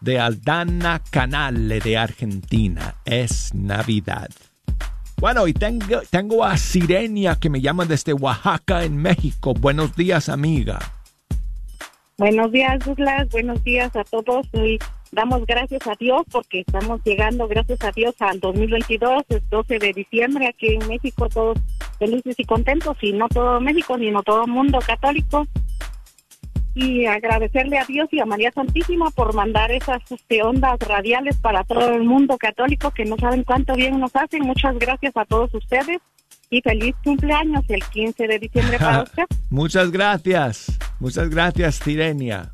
de 0.00 0.18
Aldana 0.18 1.02
Canale 1.10 1.78
de 1.80 1.98
Argentina. 1.98 2.94
Es 3.04 3.54
Navidad. 3.54 4.30
Bueno, 5.18 5.46
y 5.46 5.52
tengo, 5.52 6.00
tengo 6.10 6.42
a 6.42 6.56
Sirenia 6.56 7.36
que 7.36 7.50
me 7.50 7.60
llama 7.60 7.84
desde 7.84 8.14
Oaxaca, 8.14 8.84
en 8.84 8.96
México. 8.96 9.52
Buenos 9.52 9.94
días, 9.94 10.30
amiga. 10.30 10.78
Buenos 12.16 12.50
días, 12.50 12.78
Douglas. 12.82 13.28
Buenos 13.28 13.62
días 13.62 13.94
a 13.94 14.04
todos. 14.04 14.46
Y 14.54 14.78
damos 15.12 15.44
gracias 15.44 15.86
a 15.86 15.92
Dios 16.00 16.22
porque 16.32 16.60
estamos 16.60 17.02
llegando, 17.04 17.46
gracias 17.46 17.82
a 17.84 17.92
Dios, 17.92 18.14
al 18.20 18.40
2022, 18.40 19.22
el 19.28 19.42
12 19.50 19.78
de 19.78 19.92
diciembre, 19.92 20.48
aquí 20.48 20.74
en 20.74 20.88
México, 20.88 21.28
todos 21.28 21.58
felices 21.98 22.34
y 22.38 22.44
contentos. 22.44 22.96
Y 23.02 23.12
no 23.12 23.28
todo 23.28 23.60
México, 23.60 23.98
sino 23.98 24.22
todo 24.22 24.46
mundo 24.46 24.78
católico. 24.78 25.46
Y 26.74 27.06
agradecerle 27.06 27.78
a 27.78 27.84
Dios 27.84 28.08
y 28.10 28.20
a 28.20 28.26
María 28.26 28.50
Santísima 28.52 29.10
por 29.10 29.34
mandar 29.34 29.70
esas 29.70 30.02
este, 30.10 30.42
ondas 30.42 30.78
radiales 30.80 31.36
para 31.36 31.62
todo 31.64 31.94
el 31.94 32.04
mundo 32.04 32.36
católico 32.36 32.90
que 32.90 33.04
no 33.04 33.16
saben 33.16 33.44
cuánto 33.44 33.74
bien 33.74 34.00
nos 34.00 34.14
hacen. 34.16 34.42
Muchas 34.42 34.76
gracias 34.78 35.16
a 35.16 35.24
todos 35.24 35.54
ustedes 35.54 35.98
y 36.50 36.60
feliz 36.60 36.94
cumpleaños 37.02 37.64
el 37.68 37.82
15 37.82 38.26
de 38.26 38.38
diciembre 38.38 38.78
para 38.78 39.02
usted. 39.04 39.24
Muchas 39.50 39.90
gracias. 39.90 40.78
Muchas 40.98 41.28
gracias, 41.30 41.76
Sirenia. 41.76 42.50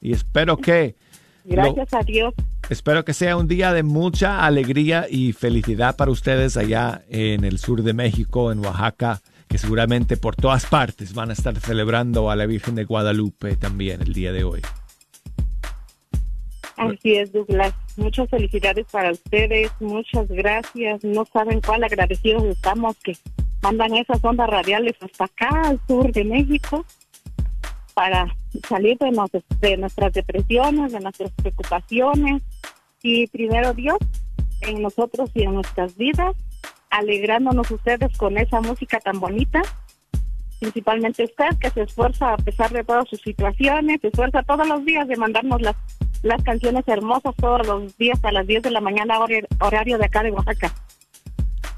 Y 0.00 0.12
espero 0.12 0.56
que... 0.56 0.94
Gracias 1.44 1.94
a 1.94 2.00
Dios. 2.00 2.34
Espero 2.68 3.04
que 3.04 3.14
sea 3.14 3.36
un 3.36 3.46
día 3.46 3.72
de 3.72 3.84
mucha 3.84 4.44
alegría 4.44 5.06
y 5.08 5.32
felicidad 5.32 5.94
para 5.94 6.10
ustedes 6.10 6.56
allá 6.56 7.04
en 7.08 7.44
el 7.44 7.58
sur 7.58 7.82
de 7.82 7.92
México, 7.92 8.50
en 8.50 8.58
Oaxaca, 8.58 9.20
que 9.48 9.58
seguramente 9.58 10.16
por 10.16 10.36
todas 10.36 10.66
partes 10.66 11.14
van 11.14 11.30
a 11.30 11.32
estar 11.32 11.58
celebrando 11.60 12.30
a 12.30 12.36
la 12.36 12.46
Virgen 12.46 12.74
de 12.74 12.84
Guadalupe 12.84 13.56
también 13.56 14.02
el 14.02 14.12
día 14.12 14.32
de 14.32 14.44
hoy. 14.44 14.60
Así 16.76 17.14
es, 17.16 17.32
Douglas. 17.32 17.72
Muchas 17.96 18.28
felicidades 18.28 18.86
para 18.90 19.10
ustedes, 19.10 19.70
muchas 19.80 20.28
gracias. 20.28 21.02
No 21.04 21.24
saben 21.32 21.60
cuál 21.62 21.84
agradecidos 21.84 22.44
estamos 22.44 22.96
que 22.98 23.16
mandan 23.62 23.94
esas 23.94 24.22
ondas 24.22 24.48
radiales 24.50 24.94
hasta 25.00 25.24
acá, 25.24 25.48
al 25.64 25.80
sur 25.86 26.12
de 26.12 26.24
México, 26.24 26.84
para 27.94 28.26
salir 28.68 28.98
de, 28.98 29.10
nos- 29.10 29.30
de 29.60 29.76
nuestras 29.78 30.12
depresiones, 30.12 30.92
de 30.92 31.00
nuestras 31.00 31.30
preocupaciones. 31.32 32.42
Y 33.02 33.26
primero 33.28 33.72
Dios, 33.72 33.96
en 34.60 34.82
nosotros 34.82 35.30
y 35.34 35.44
en 35.44 35.54
nuestras 35.54 35.96
vidas, 35.96 36.36
alegrándonos 36.98 37.70
ustedes 37.70 38.16
con 38.16 38.38
esa 38.38 38.60
música 38.60 38.98
tan 39.00 39.20
bonita. 39.20 39.62
Principalmente 40.60 41.24
usted, 41.24 41.58
que 41.60 41.68
se 41.70 41.82
esfuerza 41.82 42.32
a 42.32 42.36
pesar 42.38 42.70
de 42.72 42.82
todas 42.82 43.06
sus 43.08 43.20
situaciones, 43.20 44.00
se 44.00 44.08
esfuerza 44.08 44.42
todos 44.42 44.66
los 44.66 44.84
días 44.86 45.06
de 45.06 45.16
mandarnos 45.16 45.60
las, 45.60 45.76
las 46.22 46.42
canciones 46.42 46.82
hermosas 46.88 47.34
todos 47.36 47.66
los 47.66 47.96
días 47.98 48.18
a 48.24 48.32
las 48.32 48.46
10 48.46 48.62
de 48.62 48.70
la 48.70 48.80
mañana, 48.80 49.18
hor- 49.18 49.46
horario 49.60 49.98
de 49.98 50.06
acá 50.06 50.22
de 50.22 50.30
Oaxaca. 50.30 50.72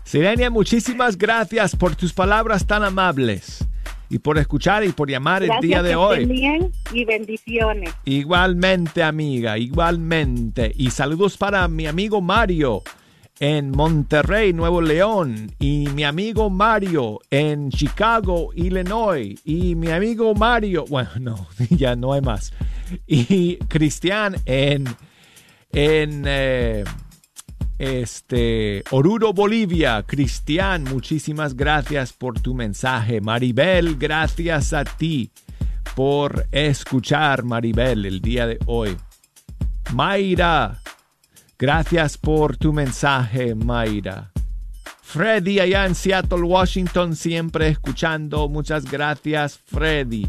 Sirenia, 0.05 0.49
muchísimas 0.49 1.19
gracias 1.19 1.77
por 1.77 1.95
tus 1.97 2.13
palabras 2.15 2.67
tan 2.67 2.83
amables 2.83 3.67
y 4.09 4.21
por 4.21 4.39
escuchar 4.39 4.85
y 4.85 4.89
por 4.93 5.11
llamar 5.11 5.43
el 5.43 5.49
Gracias, 5.49 5.63
día 5.69 5.83
de 5.83 5.97
hoy. 5.97 6.25
bien 6.25 6.73
y 6.93 7.05
bendiciones. 7.05 7.93
Igualmente, 8.07 9.03
amiga, 9.03 9.59
igualmente. 9.59 10.73
Y 10.77 10.91
saludos 10.93 11.37
para 11.37 11.67
mi 11.69 11.87
amigo 11.87 12.23
Mario 12.23 12.83
en 13.41 13.71
Monterrey, 13.71 14.53
Nuevo 14.53 14.81
León. 14.81 15.53
Y 15.59 15.89
mi 15.95 16.05
amigo 16.05 16.51
Mario 16.51 17.21
en 17.31 17.71
Chicago, 17.71 18.51
Illinois. 18.55 19.39
Y 19.45 19.75
mi 19.75 19.91
amigo 19.91 20.35
Mario, 20.35 20.85
bueno, 20.89 21.11
no, 21.21 21.49
ya 21.71 21.97
no 21.97 22.13
hay 22.13 22.21
más. 22.21 22.53
Y 23.07 23.57
Cristian 23.69 24.37
en, 24.45 24.85
en 25.73 26.25
eh, 26.27 26.85
este, 27.79 28.83
Oruro, 28.91 29.33
Bolivia. 29.33 30.03
Cristian, 30.07 30.85
muchísimas 30.85 31.57
gracias 31.57 32.13
por 32.13 32.41
tu 32.41 32.55
mensaje. 32.55 33.21
Maribel, 33.21 33.97
gracias 33.97 34.73
a 34.73 34.85
ti 34.85 35.31
por 35.95 36.47
escuchar, 36.53 37.45
Maribel, 37.45 38.07
el 38.07 38.21
día 38.21 38.47
de 38.47 38.59
hoy. 38.67 38.97
Mayra, 39.95 40.81
gracias 41.59 42.17
por 42.17 42.57
tu 42.57 42.73
mensaje, 42.73 43.55
Mayra. 43.55 44.33
Freddy, 45.03 45.59
allá 45.59 45.87
en 45.87 45.95
Seattle, 45.95 46.43
Washington, 46.43 47.17
siempre 47.17 47.69
escuchando. 47.69 48.49
Muchas 48.49 48.85
gracias, 48.85 49.59
Freddy, 49.59 50.29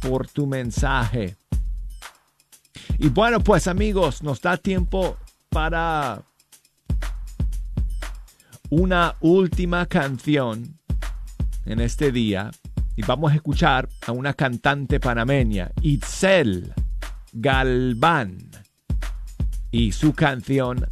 por 0.00 0.26
tu 0.28 0.46
mensaje. 0.46 1.36
Y 2.98 3.08
bueno, 3.08 3.40
pues 3.40 3.68
amigos, 3.68 4.22
nos 4.22 4.40
da 4.40 4.56
tiempo 4.56 5.16
para 5.50 6.22
una 8.70 9.14
última 9.20 9.86
canción 9.86 10.78
en 11.66 11.80
este 11.80 12.10
día 12.10 12.50
y 12.96 13.02
vamos 13.02 13.32
a 13.32 13.36
escuchar 13.36 13.88
a 14.06 14.12
una 14.12 14.34
cantante 14.34 15.00
panameña, 15.00 15.70
Itzel 15.82 16.72
Galván, 17.32 18.38
y 19.74 19.90
su 19.90 20.14
canción 20.14 20.86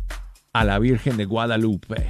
a 0.53 0.65
la 0.65 0.81
Virgen 0.81 1.17
de 1.17 1.25
Guadalupe. 1.25 2.09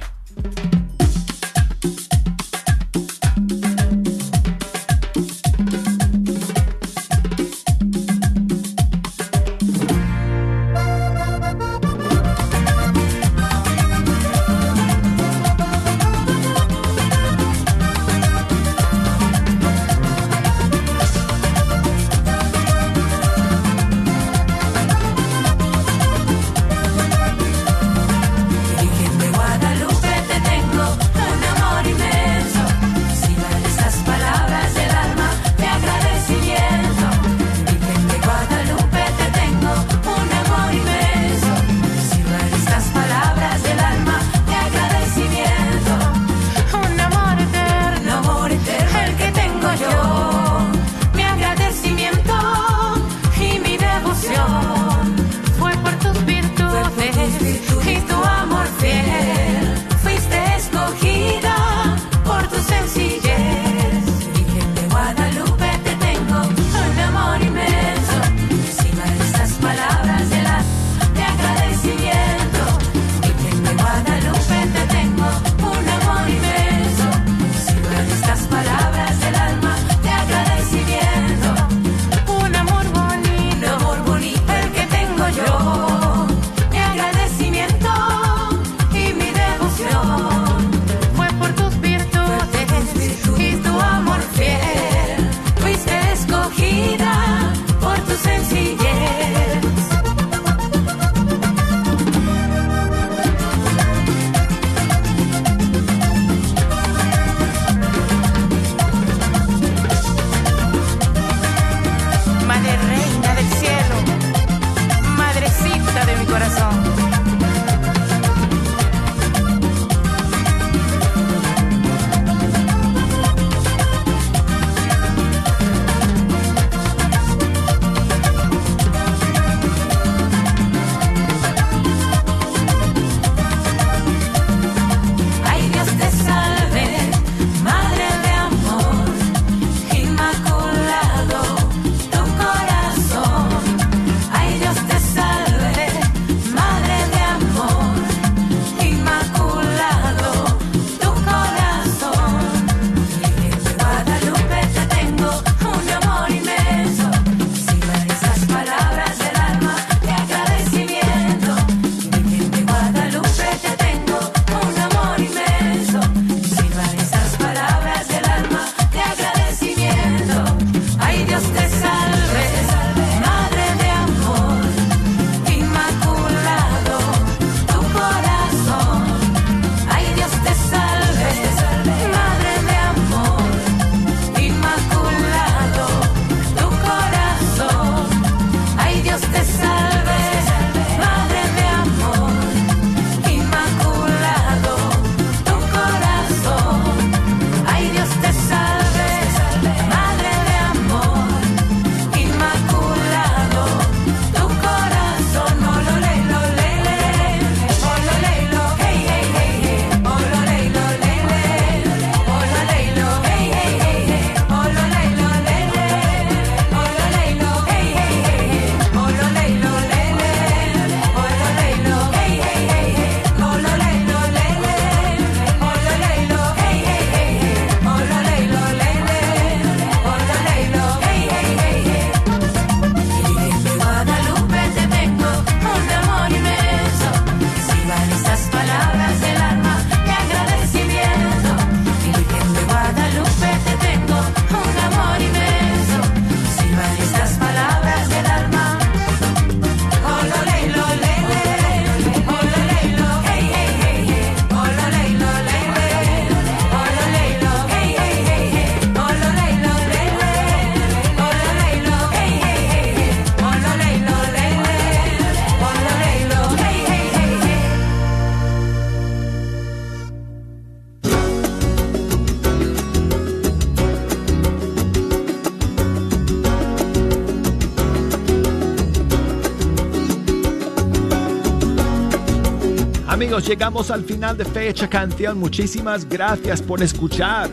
Llegamos 283.39 283.89
al 283.89 284.03
final 284.03 284.37
de 284.37 284.45
Fecha 284.45 284.87
Canción. 284.87 285.39
Muchísimas 285.39 286.07
gracias 286.07 286.61
por 286.61 286.83
escuchar. 286.83 287.49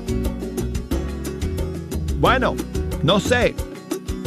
Bueno, 2.20 2.54
no 3.02 3.18
sé. 3.18 3.54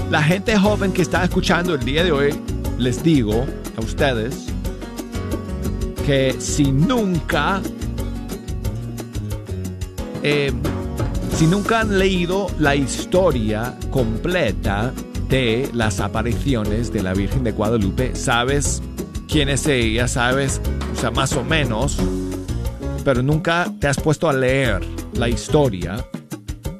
La 0.10 0.24
gente 0.24 0.58
joven 0.58 0.92
que 0.92 1.04
está 1.04 1.24
escuchando 1.24 1.76
el 1.76 1.86
día 1.86 2.04
de 2.04 2.12
hoy, 2.12 2.34
les 2.80 3.04
digo 3.04 3.46
a 3.78 3.82
ustedes 3.82 4.48
que 6.08 6.36
si 6.40 6.72
nunca, 6.72 7.62
eh, 10.24 10.52
si 11.36 11.46
nunca 11.46 11.82
han 11.82 12.00
leído 12.00 12.48
la 12.58 12.76
historia 12.76 13.78
completa 13.92 14.92
de 15.30 15.70
las 15.72 16.00
apariciones 16.00 16.92
de 16.92 17.04
la 17.04 17.14
Virgen 17.14 17.44
de 17.44 17.52
Guadalupe, 17.52 18.16
sabes 18.16 18.82
quién 19.28 19.50
es 19.50 19.68
ella, 19.68 20.08
sabes, 20.08 20.60
más 21.12 21.34
o 21.34 21.44
menos, 21.44 21.98
pero 23.04 23.22
nunca 23.22 23.72
te 23.80 23.88
has 23.88 24.00
puesto 24.00 24.30
a 24.30 24.34
leer 24.34 24.82
la 25.14 25.28
historia 25.28 26.06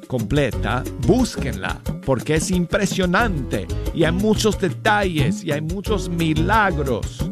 completa, 0.06 0.82
búsquenla, 1.06 1.80
porque 2.04 2.36
es 2.36 2.50
impresionante 2.50 3.66
y 3.94 4.04
hay 4.04 4.12
muchos 4.12 4.58
detalles 4.58 5.44
y 5.44 5.52
hay 5.52 5.60
muchos 5.60 6.08
milagros 6.08 7.30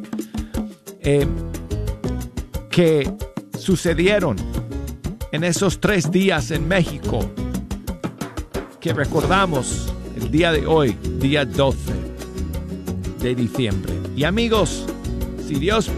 eh, 1.01 1.27
que 2.71 3.11
sucedieron 3.59 4.37
en 5.31 5.45
esos 5.45 5.81
tres 5.81 6.11
días 6.11 6.51
en 6.51 6.69
México 6.69 7.21
que 8.81 8.93
recordamos 8.93 9.93
el 10.17 10.31
día 10.31 10.53
de 10.53 10.67
hoy, 10.67 10.97
día 11.21 11.45
12 11.45 11.79
de 13.21 13.35
diciembre. 13.35 13.95
Y 14.17 14.25
amigos, 14.25 14.85
si 15.47 15.55
Dios 15.55 15.89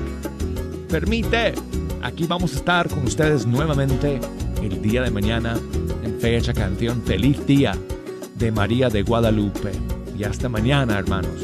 permite, 0.95 1.55
aquí 2.03 2.25
vamos 2.29 2.53
a 2.53 2.57
estar 2.59 2.89
con 2.89 3.03
ustedes 3.03 3.47
nuevamente 3.47 4.21
el 4.63 4.81
día 4.81 5.03
de 5.03 5.11
mañana 5.11 5.59
en 6.05 6.21
Fecha 6.21 6.55
Canción. 6.55 7.03
Feliz 7.03 7.45
día 7.49 7.77
de 8.37 8.53
María 8.53 8.89
de 8.91 9.03
Guadalupe. 9.03 9.73
Y 10.17 10.23
hasta 10.23 10.49
mañana, 10.49 10.97
hermanos. 10.97 11.44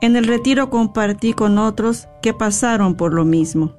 En 0.00 0.16
el 0.16 0.26
retiro 0.26 0.70
compartí 0.70 1.32
con 1.32 1.58
otros 1.58 2.08
que 2.22 2.34
pasaron 2.34 2.94
por 2.94 3.14
lo 3.14 3.24
mismo. 3.24 3.74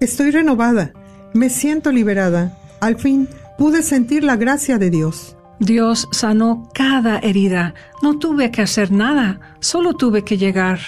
Estoy 0.00 0.30
renovada, 0.30 0.92
me 1.32 1.50
siento 1.50 1.92
liberada. 1.92 2.56
Al 2.80 2.96
fin 2.96 3.28
pude 3.58 3.82
sentir 3.82 4.24
la 4.24 4.36
gracia 4.36 4.78
de 4.78 4.90
Dios. 4.90 5.36
Dios 5.58 6.06
sanó 6.12 6.68
cada 6.74 7.18
herida. 7.18 7.72
No 8.02 8.18
tuve 8.18 8.50
que 8.50 8.60
hacer 8.62 8.90
nada, 8.92 9.40
solo 9.60 9.94
tuve 9.94 10.22
que 10.22 10.36
llegar. 10.36 10.80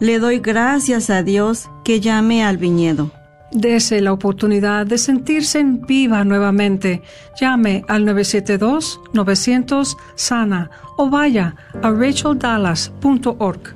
Le 0.00 0.18
doy 0.18 0.40
gracias 0.40 1.10
a 1.10 1.22
Dios 1.22 1.70
que 1.84 2.00
llamé 2.00 2.42
al 2.44 2.56
viñedo. 2.58 3.12
Dese 3.52 4.00
la 4.00 4.12
oportunidad 4.12 4.84
de 4.86 4.98
sentirse 4.98 5.60
en 5.60 5.82
viva 5.82 6.24
nuevamente. 6.24 7.02
Llame 7.40 7.84
al 7.86 8.04
972-900-SANA 8.04 10.70
o 10.96 11.08
vaya 11.08 11.54
a 11.82 11.90
racheldallas.org. 11.90 13.75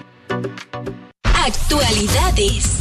Actualidades. 1.71 2.79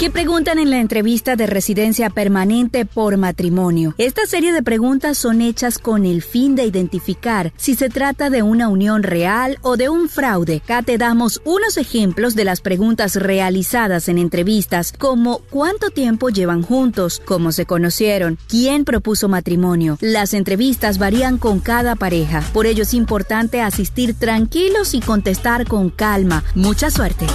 ¿Qué 0.00 0.10
preguntan 0.10 0.58
en 0.58 0.70
la 0.70 0.80
entrevista 0.80 1.36
de 1.36 1.46
residencia 1.46 2.10
permanente 2.10 2.84
por 2.84 3.16
matrimonio? 3.16 3.94
Esta 3.98 4.26
serie 4.26 4.52
de 4.52 4.64
preguntas 4.64 5.16
son 5.16 5.40
hechas 5.40 5.78
con 5.78 6.04
el 6.04 6.22
fin 6.22 6.56
de 6.56 6.64
identificar 6.64 7.52
si 7.56 7.76
se 7.76 7.88
trata 7.88 8.30
de 8.30 8.42
una 8.42 8.68
unión 8.68 9.04
real 9.04 9.58
o 9.62 9.76
de 9.76 9.90
un 9.90 10.08
fraude. 10.08 10.56
Acá 10.56 10.82
te 10.82 10.98
damos 10.98 11.40
unos 11.44 11.76
ejemplos 11.76 12.34
de 12.34 12.44
las 12.44 12.62
preguntas 12.62 13.14
realizadas 13.14 14.08
en 14.08 14.18
entrevistas, 14.18 14.92
como 14.98 15.38
cuánto 15.48 15.90
tiempo 15.90 16.28
llevan 16.28 16.62
juntos, 16.62 17.22
cómo 17.24 17.52
se 17.52 17.64
conocieron, 17.64 18.38
quién 18.48 18.84
propuso 18.84 19.28
matrimonio. 19.28 19.98
Las 20.00 20.34
entrevistas 20.34 20.98
varían 20.98 21.38
con 21.38 21.60
cada 21.60 21.94
pareja, 21.94 22.42
por 22.52 22.66
ello 22.66 22.82
es 22.82 22.92
importante 22.92 23.60
asistir 23.60 24.18
tranquilos 24.18 24.94
y 24.94 25.00
contestar 25.00 25.64
con 25.64 25.90
calma. 25.90 26.42
Mucha 26.56 26.90
suerte. 26.90 27.26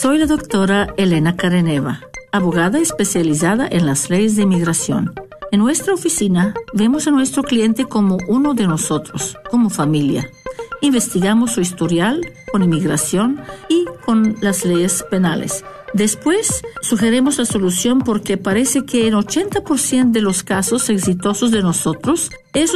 Soy 0.00 0.18
la 0.18 0.26
doctora 0.26 0.94
Elena 0.96 1.34
Careneva, 1.34 2.02
abogada 2.30 2.78
especializada 2.78 3.66
en 3.68 3.84
las 3.84 4.10
leyes 4.10 4.36
de 4.36 4.42
inmigración. 4.42 5.12
En 5.50 5.58
nuestra 5.58 5.92
oficina 5.92 6.54
vemos 6.72 7.08
a 7.08 7.10
nuestro 7.10 7.42
cliente 7.42 7.84
como 7.84 8.16
uno 8.28 8.54
de 8.54 8.68
nosotros, 8.68 9.36
como 9.50 9.70
familia. 9.70 10.30
Investigamos 10.82 11.50
su 11.50 11.62
historial 11.62 12.20
con 12.52 12.62
inmigración 12.62 13.40
y 13.68 13.86
con 14.06 14.36
las 14.40 14.64
leyes 14.64 15.04
penales. 15.10 15.64
Después, 15.94 16.62
sugerimos 16.80 17.38
la 17.38 17.44
solución 17.44 17.98
porque 17.98 18.36
parece 18.36 18.84
que 18.84 19.08
en 19.08 19.14
80% 19.14 20.12
de 20.12 20.22
los 20.22 20.44
casos 20.44 20.90
exitosos 20.90 21.50
de 21.50 21.62
nosotros, 21.62 22.30
esos 22.52 22.66